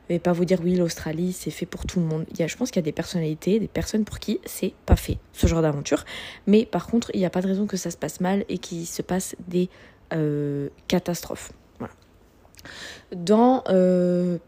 vais 0.08 0.18
pas 0.18 0.32
vous 0.32 0.44
dire 0.44 0.60
oui, 0.62 0.74
l'Australie, 0.76 1.32
c'est 1.32 1.50
fait 1.50 1.66
pour 1.66 1.86
tout 1.86 2.00
le 2.00 2.06
monde. 2.06 2.24
Il 2.32 2.44
y 2.44 2.48
je 2.48 2.56
pense 2.56 2.70
qu'il 2.70 2.80
y 2.80 2.84
a 2.84 2.86
des 2.86 2.92
personnalités, 2.92 3.58
des 3.58 3.68
personnes 3.68 4.04
pour 4.04 4.18
qui 4.18 4.40
c'est 4.44 4.74
pas 4.86 4.96
fait, 4.96 5.18
ce 5.32 5.46
genre 5.46 5.62
d'aventure. 5.62 6.04
Mais 6.46 6.66
par 6.66 6.86
contre, 6.86 7.10
il 7.14 7.20
n'y 7.20 7.26
a 7.26 7.30
pas 7.30 7.40
de 7.42 7.46
raison 7.46 7.66
que 7.66 7.76
ça 7.76 7.90
se 7.90 7.96
passe 7.96 8.20
mal 8.20 8.44
et 8.48 8.58
qu'il 8.58 8.86
se 8.86 9.02
passe 9.02 9.36
des 9.48 9.68
euh, 10.14 10.68
catastrophe. 10.88 11.52
Dans 13.14 13.62
euh, 13.68 14.38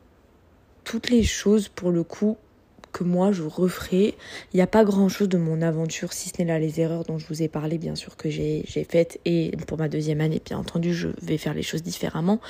toutes 0.84 1.10
les 1.10 1.22
choses, 1.22 1.68
pour 1.68 1.90
le 1.90 2.02
coup, 2.02 2.36
que 2.92 3.04
moi 3.04 3.30
je 3.30 3.42
referai, 3.42 4.14
il 4.52 4.56
n'y 4.56 4.62
a 4.62 4.66
pas 4.66 4.84
grand 4.84 5.10
chose 5.10 5.28
de 5.28 5.36
mon 5.36 5.60
aventure, 5.60 6.14
si 6.14 6.30
ce 6.30 6.34
n'est 6.38 6.46
là 6.46 6.58
les 6.58 6.80
erreurs 6.80 7.04
dont 7.04 7.18
je 7.18 7.26
vous 7.26 7.42
ai 7.42 7.48
parlé, 7.48 7.76
bien 7.76 7.94
sûr, 7.94 8.16
que 8.16 8.30
j'ai 8.30 8.64
faites. 8.88 9.20
Et 9.26 9.52
pour 9.66 9.76
ma 9.76 9.88
deuxième 9.88 10.22
année, 10.22 10.40
bien 10.42 10.58
entendu, 10.58 10.94
je 10.94 11.08
vais 11.20 11.36
faire 11.36 11.52
les 11.52 11.62
choses 11.62 11.82
différemment. 11.82 12.40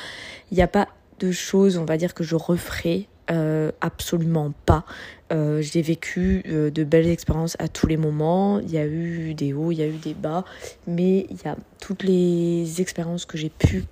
Il 0.53 0.57
n'y 0.57 0.63
a 0.63 0.69
pas 0.69 0.89
de 1.19 1.33
choses, 1.33 1.79
on 1.79 1.85
va 1.85 1.97
dire, 1.97 2.15
que 2.15 2.23
je 2.23 2.37
referai 2.37 3.09
euh, 3.29 3.73
absolument 3.81 4.53
pas. 4.67 4.85
Euh, 5.33 5.61
j'ai 5.61 5.83
vécu 5.83 6.43
euh, 6.49 6.71
de 6.71 6.85
belles 6.85 7.09
expériences 7.09 7.57
à 7.59 7.69
tous 7.69 7.87
les 7.87 7.97
moments. 7.97 8.61
Il 8.61 8.71
y 8.71 8.79
a 8.79 8.87
eu 8.87 9.35
des 9.35 9.53
hauts, 9.53 9.73
il 9.73 9.79
y 9.79 9.83
a 9.83 9.87
eu 9.87 9.97
des 9.97 10.15
bas, 10.15 10.45
mais 10.87 11.27
il 11.31 11.37
y 11.45 11.49
a 11.49 11.57
toutes 11.81 12.05
les 12.05 12.81
expériences 12.81 13.27
que 13.27 13.37
j'ai 13.37 13.51
pu 13.51 13.85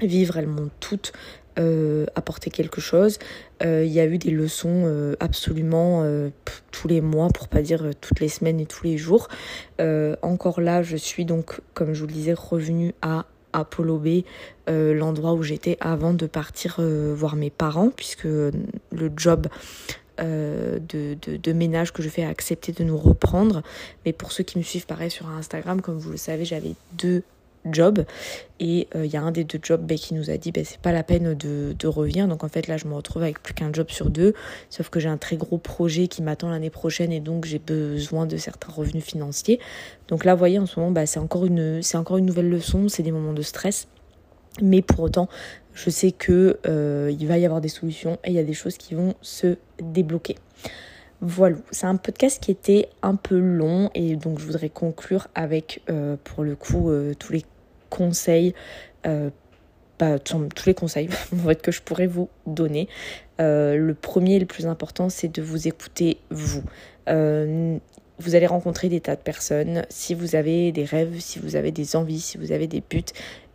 vivre, 0.00 0.36
elles 0.36 0.48
m'ont 0.48 0.70
toutes 0.80 1.12
apporté 2.14 2.50
quelque 2.50 2.82
chose. 2.82 3.18
il 3.62 3.86
y 3.86 3.98
a 3.98 4.04
eu 4.04 4.18
des 4.18 4.30
leçons 4.30 5.16
absolument 5.20 6.04
tous 6.70 6.86
les 6.86 7.00
mois, 7.00 7.28
pour 7.28 7.48
pas 7.48 7.62
dire 7.62 7.92
toutes 7.98 8.20
les 8.20 8.28
semaines 8.28 8.60
et 8.60 8.66
tous 8.66 8.84
les 8.84 8.98
jours. 8.98 9.28
encore 10.20 10.60
là, 10.60 10.82
je 10.82 10.98
suis 10.98 11.24
donc, 11.24 11.62
comme 11.72 11.94
je 11.94 12.00
vous 12.00 12.08
le 12.08 12.12
disais, 12.12 12.34
revenue 12.34 12.92
à 13.00 13.24
Apollo 13.56 14.02
euh, 14.68 14.94
l'endroit 14.94 15.32
où 15.32 15.42
j'étais 15.42 15.76
avant 15.80 16.12
de 16.12 16.26
partir 16.26 16.76
euh, 16.78 17.14
voir 17.16 17.36
mes 17.36 17.50
parents, 17.50 17.90
puisque 17.90 18.24
le 18.24 18.52
job 19.16 19.46
euh, 20.20 20.78
de, 20.88 21.14
de, 21.14 21.52
ménage 21.52 21.92
que 21.92 22.02
je 22.02 22.08
fais 22.08 22.24
a 22.24 22.28
accepté 22.28 22.72
de 22.72 22.84
nous 22.84 22.96
reprendre. 22.96 23.62
Mais 24.04 24.12
pour 24.12 24.32
ceux 24.32 24.44
qui 24.44 24.58
me 24.58 24.62
suivent 24.62 24.86
pareil 24.86 25.10
sur 25.10 25.28
Instagram, 25.28 25.80
comme 25.80 25.98
vous 25.98 26.10
le 26.10 26.16
savez, 26.16 26.44
j'avais 26.44 26.72
deux 26.92 27.22
job. 27.72 28.04
Et 28.60 28.88
il 28.94 29.06
y 29.06 29.16
a 29.16 29.22
un 29.22 29.32
des 29.32 29.44
deux 29.44 29.58
jobs 29.62 29.84
ben, 29.84 29.98
qui 29.98 30.14
nous 30.14 30.30
a 30.30 30.36
dit 30.36 30.52
ben, 30.52 30.64
c'est 30.64 30.78
pas 30.78 30.92
la 30.92 31.02
peine 31.02 31.34
de, 31.34 31.74
de, 31.76 31.86
revenir. 31.88 32.28
Donc 32.28 32.44
en 32.44 32.48
fait 32.48 32.68
là 32.68 32.76
je 32.76 32.86
me 32.86 32.94
retrouve 32.94 33.22
avec 33.22 33.42
plus 33.42 33.54
qu'un 33.54 33.72
job 33.72 33.90
sur 33.90 34.08
deux. 34.08 34.34
Sauf 34.70 34.88
que 34.88 35.00
j'ai 35.00 35.08
un 35.08 35.16
très 35.16 35.36
gros 35.36 35.58
projet 35.58 36.06
qui 36.06 36.22
m'attend 36.22 36.48
l'année 36.48 36.70
prochaine 36.70 37.12
et 37.12 37.20
donc 37.20 37.44
j'ai 37.44 37.58
besoin 37.58 38.26
de 38.26 38.36
certains 38.36 38.72
revenus 38.72 39.04
financiers. 39.04 39.58
Donc 40.08 40.24
là 40.24 40.34
vous 40.34 40.38
voyez 40.38 40.58
en 40.58 40.66
ce 40.66 40.78
moment 40.78 40.92
bah, 40.92 41.06
c'est 41.06 41.18
encore, 41.18 41.46
encore 41.94 42.16
une 42.16 42.26
nouvelle 42.26 42.48
leçon, 42.48 42.88
c'est 42.88 43.02
des 43.02 43.12
moments 43.12 43.34
de 43.34 43.42
stress. 43.42 43.88
Mais 44.62 44.80
pour 44.80 45.00
autant, 45.00 45.28
je 45.76 45.90
sais 45.90 46.10
que 46.10 46.58
euh, 46.66 47.14
il 47.16 47.28
va 47.28 47.38
y 47.38 47.44
avoir 47.44 47.60
des 47.60 47.68
solutions 47.68 48.18
et 48.24 48.30
il 48.30 48.32
y 48.32 48.38
a 48.38 48.44
des 48.44 48.54
choses 48.54 48.78
qui 48.78 48.94
vont 48.94 49.14
se 49.20 49.58
débloquer. 49.78 50.36
Voilà, 51.20 51.56
c'est 51.70 51.86
un 51.86 51.96
podcast 51.96 52.42
qui 52.42 52.50
était 52.50 52.88
un 53.02 53.14
peu 53.14 53.38
long 53.38 53.90
et 53.94 54.16
donc 54.16 54.38
je 54.38 54.46
voudrais 54.46 54.70
conclure 54.70 55.28
avec 55.34 55.82
euh, 55.90 56.16
pour 56.24 56.44
le 56.44 56.56
coup 56.56 56.90
euh, 56.90 57.14
tous 57.14 57.32
les 57.32 57.44
conseils, 57.90 58.54
tous 59.04 60.66
les 60.66 60.74
conseils 60.74 61.08
que 61.62 61.72
je 61.72 61.82
pourrais 61.82 62.06
vous 62.06 62.28
donner. 62.46 62.88
Le 63.38 63.92
premier 63.92 64.36
et 64.36 64.40
le 64.40 64.46
plus 64.46 64.66
important, 64.66 65.10
c'est 65.10 65.28
de 65.28 65.42
vous 65.42 65.68
écouter 65.68 66.18
vous. 66.30 66.62
Vous 68.18 68.34
allez 68.34 68.46
rencontrer 68.46 68.88
des 68.88 69.00
tas 69.00 69.14
de 69.14 69.20
personnes. 69.20 69.84
Si 69.90 70.14
vous 70.14 70.36
avez 70.36 70.72
des 70.72 70.84
rêves, 70.84 71.20
si 71.20 71.38
vous 71.38 71.54
avez 71.54 71.70
des 71.70 71.96
envies, 71.96 72.20
si 72.20 72.38
vous 72.38 72.50
avez 72.50 72.66
des 72.66 72.82
buts, 72.88 73.04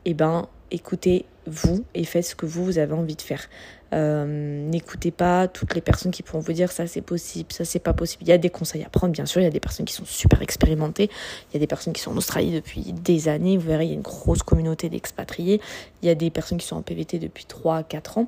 eh 0.05 0.13
ben, 0.13 0.47
écoutez 0.71 1.25
vous 1.47 1.83
et 1.93 2.03
faites 2.03 2.25
ce 2.25 2.35
que 2.35 2.45
vous, 2.45 2.77
avez 2.77 2.93
envie 2.93 3.15
de 3.15 3.21
faire. 3.21 3.47
Euh, 3.93 4.25
n'écoutez 4.69 5.11
pas 5.11 5.47
toutes 5.47 5.75
les 5.75 5.81
personnes 5.81 6.11
qui 6.11 6.23
pourront 6.23 6.39
vous 6.39 6.53
dire 6.53 6.71
ça 6.71 6.87
c'est 6.87 7.01
possible, 7.01 7.51
ça 7.51 7.65
c'est 7.65 7.79
pas 7.79 7.93
possible. 7.93 8.23
Il 8.23 8.29
y 8.29 8.31
a 8.31 8.37
des 8.37 8.49
conseils 8.49 8.83
à 8.83 8.89
prendre, 8.89 9.11
bien 9.11 9.25
sûr. 9.25 9.41
Il 9.41 9.43
y 9.43 9.47
a 9.47 9.51
des 9.51 9.59
personnes 9.59 9.85
qui 9.85 9.93
sont 9.93 10.05
super 10.05 10.41
expérimentées. 10.41 11.09
Il 11.49 11.55
y 11.55 11.57
a 11.57 11.59
des 11.59 11.67
personnes 11.67 11.93
qui 11.93 12.01
sont 12.01 12.11
en 12.11 12.17
Australie 12.17 12.51
depuis 12.51 12.93
des 12.93 13.27
années. 13.27 13.57
Vous 13.57 13.67
verrez, 13.67 13.85
il 13.85 13.89
y 13.89 13.93
a 13.93 13.95
une 13.95 14.01
grosse 14.01 14.43
communauté 14.43 14.89
d'expatriés. 14.89 15.61
Il 16.01 16.07
y 16.07 16.09
a 16.09 16.15
des 16.15 16.29
personnes 16.29 16.57
qui 16.57 16.67
sont 16.67 16.77
en 16.77 16.81
PVT 16.81 17.19
depuis 17.19 17.45
3-4 17.45 18.19
ans. 18.19 18.27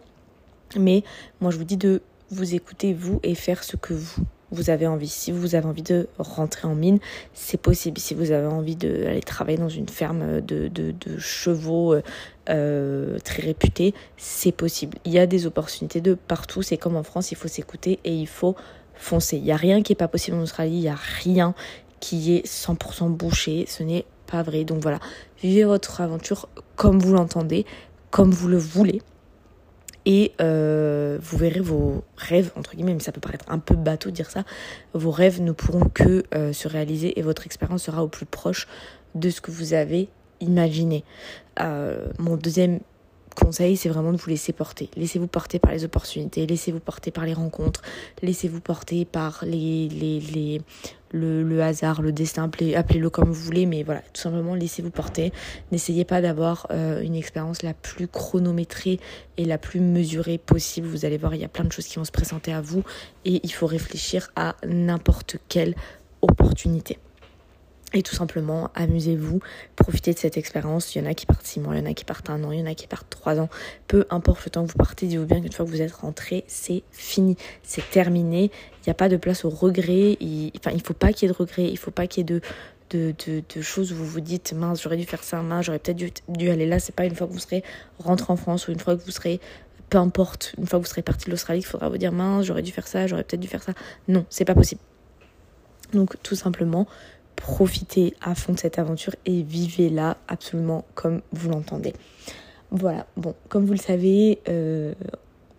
Mais 0.78 1.04
moi, 1.40 1.52
je 1.52 1.58
vous 1.58 1.64
dis 1.64 1.78
de 1.78 2.02
vous 2.30 2.56
écouter, 2.56 2.94
vous, 2.94 3.20
et 3.24 3.36
faire 3.36 3.64
ce 3.64 3.76
que 3.76 3.94
vous, 3.94 4.24
vous 4.54 4.70
avez 4.70 4.88
envie. 4.88 5.08
Si 5.08 5.32
vous 5.32 5.56
avez 5.56 5.66
envie 5.66 5.82
de 5.82 6.08
rentrer 6.18 6.68
en 6.68 6.76
mine, 6.76 7.00
c'est 7.34 7.58
possible. 7.60 8.00
Si 8.00 8.14
vous 8.14 8.32
avez 8.32 8.48
envie 8.48 8.76
d'aller 8.76 9.22
travailler 9.22 9.58
dans 9.58 9.70
une 9.70 9.90
ferme 9.90 10.42
de, 10.42 10.72
chevaux 11.18 11.94
euh, 11.94 12.02
euh, 12.50 13.20
très 13.20 13.44
réputée, 13.44 13.94
c'est 14.16 14.52
possible. 14.52 14.98
Il 15.06 15.12
y 15.12 15.20
a 15.20 15.26
des 15.26 15.46
opportunités 15.46 16.02
de 16.02 16.14
partout. 16.14 16.62
C'est 16.62 16.78
comme 16.78 16.96
en 16.96 17.04
France, 17.04 17.32
il 17.32 17.36
faut 17.36 17.48
s'écouter 17.48 18.00
et 18.04 18.14
il 18.14 18.28
faut 18.28 18.56
foncer. 18.96 19.38
Il 19.38 19.44
n'y 19.44 19.52
a 19.52 19.58
rien 19.58 19.82
qui 19.82 19.92
n'est 19.92 19.98
pas 19.98 20.08
possible 20.08 20.38
en 20.38 20.42
Australie. 20.42 20.76
Il 20.76 20.82
n'y 20.82 20.90
a 20.90 21.00
rien 21.24 21.54
qui 22.00 22.36
est 22.36 22.46
100% 22.46 23.10
bouché. 23.10 23.66
Ce 23.68 23.84
n'est 23.84 24.06
pas 24.28 24.44
vrai. 24.44 24.64
Donc 24.64 24.82
voilà, 24.82 25.00
vivez 25.42 25.64
votre 25.64 26.02
aventure 26.02 26.48
comme 26.76 27.00
vous 27.00 27.14
l'entendez, 27.14 27.66
comme 28.12 28.32
vous 28.32 28.48
le 28.48 28.58
voulez 28.58 29.02
et 30.06 30.34
euh, 30.42 31.18
vous 31.22 31.38
verrez 31.38 31.60
vos 31.60 32.04
rêves, 32.18 32.52
entre 32.56 32.76
guillemets, 32.76 32.94
mais 32.94 33.00
ça 33.00 33.12
peut 33.12 33.22
paraître 33.22 33.46
un 33.48 33.60
peu 33.60 33.76
bateau 33.76 34.10
de 34.10 34.16
dire 34.16 34.30
ça, 34.30 34.44
vos 34.94 35.12
rêves 35.12 35.42
ne 35.42 35.52
pourront 35.52 35.90
que 35.94 36.24
euh, 36.36 36.54
se 36.54 36.68
réaliser 36.68 37.18
et 37.20 37.22
votre 37.22 37.46
expérience 37.46 37.84
sera 37.84 38.04
au 38.04 38.08
plus 38.08 38.26
proche 38.26 38.68
de 39.16 39.30
ce 39.30 39.42
que 39.42 39.52
vous 39.52 39.74
avez 39.74 40.10
imaginé. 40.40 41.04
Euh, 41.60 42.08
mon 42.20 42.36
deuxième 42.36 42.80
conseil, 43.34 43.78
c'est 43.78 43.90
vraiment 43.90 44.12
de 44.12 44.18
vous 44.18 44.30
laisser 44.30 44.54
porter. 44.54 44.90
Laissez-vous 44.96 45.28
porter 45.28 45.60
par 45.60 45.72
les 45.72 45.84
opportunités, 45.84 46.46
laissez-vous 46.46 46.80
porter 46.80 47.12
par 47.12 47.26
les 47.26 47.34
rencontres, 47.34 47.82
laissez-vous 48.22 48.62
porter 48.62 49.06
par 49.06 49.44
les, 49.46 49.90
les, 49.90 50.20
les, 50.20 50.62
le, 51.14 51.62
hasard, 51.62 52.02
le 52.02 52.12
destin, 52.12 52.44
appelez-le 52.44 53.10
comme 53.10 53.30
vous 53.30 53.34
voulez, 53.34 53.66
mais 53.66 53.84
voilà, 53.84 54.02
tout 54.14 54.22
simplement 54.22 54.56
laissez-vous 54.56 54.90
porter. 54.90 55.32
N'essayez 55.72 56.06
pas 56.06 56.22
d'avoir 56.22 56.68
euh, 56.72 57.02
une 57.02 57.16
expérience 57.16 57.62
la 57.62 57.74
plus 57.74 58.08
chronométrée 58.08 59.00
et 59.38 59.46
la 59.46 59.58
plus 59.58 59.80
mesurée 59.80 60.38
possible. 60.38 60.88
Vous 60.88 61.06
allez 61.06 61.18
voir, 61.18 61.36
il 61.36 61.42
y 61.42 61.46
a 61.46 61.50
plein 61.50 61.66
de 61.66 61.72
choses 61.72 61.86
qui 61.86 61.98
vont 61.98 62.06
se 62.06 62.12
présenter 62.12 62.52
à 62.52 62.62
vous 62.62 62.84
et 63.26 63.40
il 63.44 63.54
faut 63.54 63.68
réfléchir 63.68 64.32
à 64.36 64.56
n'importe 64.66 65.38
quelle 65.48 65.76
opportunité. 66.22 66.98
Et 67.96 68.02
tout 68.02 68.16
simplement, 68.16 68.72
amusez-vous, 68.74 69.40
profitez 69.76 70.14
de 70.14 70.20
cette 70.20 70.36
expérience. 70.36 70.96
Il 70.96 71.04
y 71.04 71.06
en 71.06 71.10
a 71.10 71.14
qui 71.14 71.28
partent 71.28 71.46
six 71.46 71.60
mois, 71.60 71.76
il 71.76 71.80
y 71.80 71.82
en 71.82 71.90
a 71.90 71.94
qui 71.94 72.06
partent 72.06 72.30
un 72.32 72.44
an, 72.44 72.52
il 72.52 72.60
y 72.60 72.62
en 72.62 72.66
a 72.66 72.74
qui 72.74 72.88
partent 72.88 73.10
trois 73.10 73.40
ans. 73.40 73.50
Peu 73.88 74.06
importe 74.10 74.44
le 74.46 74.50
temps 74.50 74.66
que 74.66 74.72
vous 74.72 74.78
partez, 74.78 75.06
dites-vous 75.06 75.28
bien 75.28 75.42
qu'une 75.42 75.52
fois 75.52 75.66
que 75.66 75.70
vous 75.70 75.82
êtes 75.82 75.94
rentré, 75.94 76.44
c'est 76.48 76.82
fini, 76.92 77.38
c'est 77.62 77.88
terminé. 77.92 78.46
Il 78.46 78.88
n'y 78.88 78.92
a 78.92 78.96
pas 78.96 79.10
de 79.10 79.18
place 79.18 79.46
au 79.46 79.50
regret. 79.50 80.18
Il, 80.20 80.52
enfin, 80.58 80.72
il 80.74 80.82
faut 80.82 80.96
pas 80.96 81.14
qu'il 81.14 81.28
y 81.28 81.32
ait 81.32 81.34
de 81.34 81.38
regret, 81.38 81.66
il 81.66 81.78
faut 81.78 81.92
pas 81.92 82.08
qu'il 82.08 82.22
y 82.22 82.34
ait 82.34 82.40
de, 82.40 82.42
de, 82.90 83.14
de, 83.56 83.62
choses 83.62 83.92
où 83.92 83.96
vous 83.96 84.06
vous 84.06 84.22
dites 84.22 84.54
mince, 84.54 84.82
j'aurais 84.82 84.98
dû 84.98 85.06
faire 85.06 85.24
ça, 85.24 85.42
mince, 85.42 85.66
j'aurais 85.66 85.80
peut-être 85.80 85.98
dû, 85.98 86.12
dû, 86.30 86.50
aller 86.50 86.66
là. 86.66 86.80
C'est 86.80 86.96
pas 86.96 87.06
une 87.06 87.16
fois 87.16 87.28
que 87.28 87.34
vous 87.34 87.40
serez 87.40 87.64
rentré 88.00 88.32
en 88.34 88.38
France 88.38 88.68
ou 88.68 88.72
une 88.72 88.80
fois 88.80 88.96
que 88.96 89.04
vous 89.04 89.12
serez, 89.12 89.40
peu 89.90 90.00
importe, 90.00 90.56
une 90.58 90.66
fois 90.66 90.80
que 90.80 90.86
vous 90.86 90.90
serez 90.90 91.04
parti 91.04 91.26
de 91.26 91.32
l'Australie, 91.32 91.60
il 91.60 91.66
faudra 91.66 91.90
vous 91.90 91.98
dire 91.98 92.12
mince, 92.12 92.46
j'aurais 92.46 92.64
dû 92.64 92.72
faire 92.72 92.88
ça, 92.88 93.06
j'aurais 93.06 93.24
peut-être 93.24 93.42
dû 93.42 93.48
faire 93.48 93.64
ça. 93.64 93.74
Non, 94.08 94.26
c'est 94.30 94.46
pas 94.46 94.56
possible. 94.56 94.82
Donc, 95.94 96.16
tout 96.24 96.36
simplement, 96.36 96.88
profitez 97.36 98.14
à 98.22 98.36
fond 98.36 98.54
de 98.54 98.60
cette 98.60 98.80
aventure 98.80 99.16
et 99.26 99.42
vivez-la 99.44 100.18
absolument 100.28 100.86
comme 100.96 101.22
vous 101.32 101.50
l'entendez. 101.50 101.94
Voilà, 102.72 103.06
bon, 103.18 103.36
comme 103.50 103.66
vous 103.66 103.74
le 103.74 103.80
savez, 103.80 104.40
euh, 104.50 104.94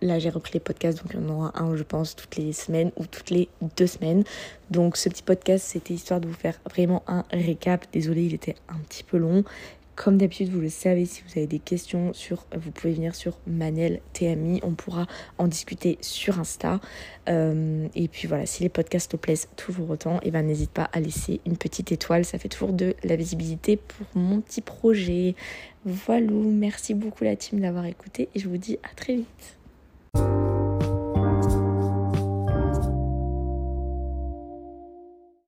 là 0.01 0.19
j'ai 0.19 0.29
repris 0.29 0.51
les 0.53 0.59
podcasts, 0.59 1.01
donc 1.01 1.13
il 1.13 1.21
y 1.21 1.23
en 1.23 1.29
aura 1.29 1.51
un, 1.61 1.75
je 1.75 1.83
pense, 1.83 2.15
toutes 2.15 2.35
les 2.35 2.51
semaines 2.53 2.91
ou 2.97 3.05
toutes 3.05 3.29
les 3.29 3.47
deux 3.77 3.87
semaines. 3.87 4.23
Donc 4.69 4.97
ce 4.97 5.09
petit 5.09 5.23
podcast, 5.23 5.65
c'était 5.65 5.93
histoire 5.93 6.19
de 6.19 6.27
vous 6.27 6.33
faire 6.33 6.59
vraiment 6.69 7.03
un 7.07 7.23
récap. 7.31 7.85
Désolée, 7.93 8.25
il 8.25 8.33
était 8.33 8.55
un 8.67 8.77
petit 8.79 9.03
peu 9.03 9.17
long. 9.17 9.43
Comme 9.95 10.17
d'habitude, 10.17 10.49
vous 10.49 10.59
le 10.59 10.69
savez, 10.69 11.05
si 11.05 11.23
vous 11.23 11.31
avez 11.37 11.47
des 11.47 11.59
questions 11.59 12.11
sur, 12.13 12.45
vous 12.55 12.71
pouvez 12.71 12.93
venir 12.93 13.15
sur 13.15 13.37
Manel 13.47 14.01
TMI, 14.11 14.59
on 14.63 14.71
pourra 14.71 15.07
en 15.37 15.47
discuter 15.47 15.97
sur 16.01 16.37
Insta. 16.37 16.81
Euh, 17.29 17.87
et 17.95 18.09
puis 18.09 18.27
voilà, 18.27 18.45
si 18.45 18.61
les 18.61 18.69
podcasts 18.69 19.11
te 19.11 19.17
plaisent 19.17 19.47
toujours 19.55 19.89
autant, 19.89 20.17
et 20.17 20.25
eh 20.25 20.31
ben 20.31 20.45
n'hésite 20.45 20.71
pas 20.71 20.89
à 20.91 20.99
laisser 20.99 21.39
une 21.45 21.55
petite 21.55 21.93
étoile, 21.93 22.25
ça 22.25 22.37
fait 22.37 22.49
toujours 22.49 22.73
de 22.73 22.93
la 23.03 23.15
visibilité 23.15 23.77
pour 23.77 24.05
mon 24.15 24.41
petit 24.41 24.61
projet. 24.61 25.33
Voilà, 25.85 26.29
merci 26.29 26.93
beaucoup 26.93 27.23
la 27.23 27.37
team 27.37 27.61
d'avoir 27.61 27.85
écouté 27.85 28.27
et 28.35 28.39
je 28.39 28.49
vous 28.49 28.57
dis 28.57 28.77
à 28.83 28.93
très 28.95 29.15
vite. 29.15 30.44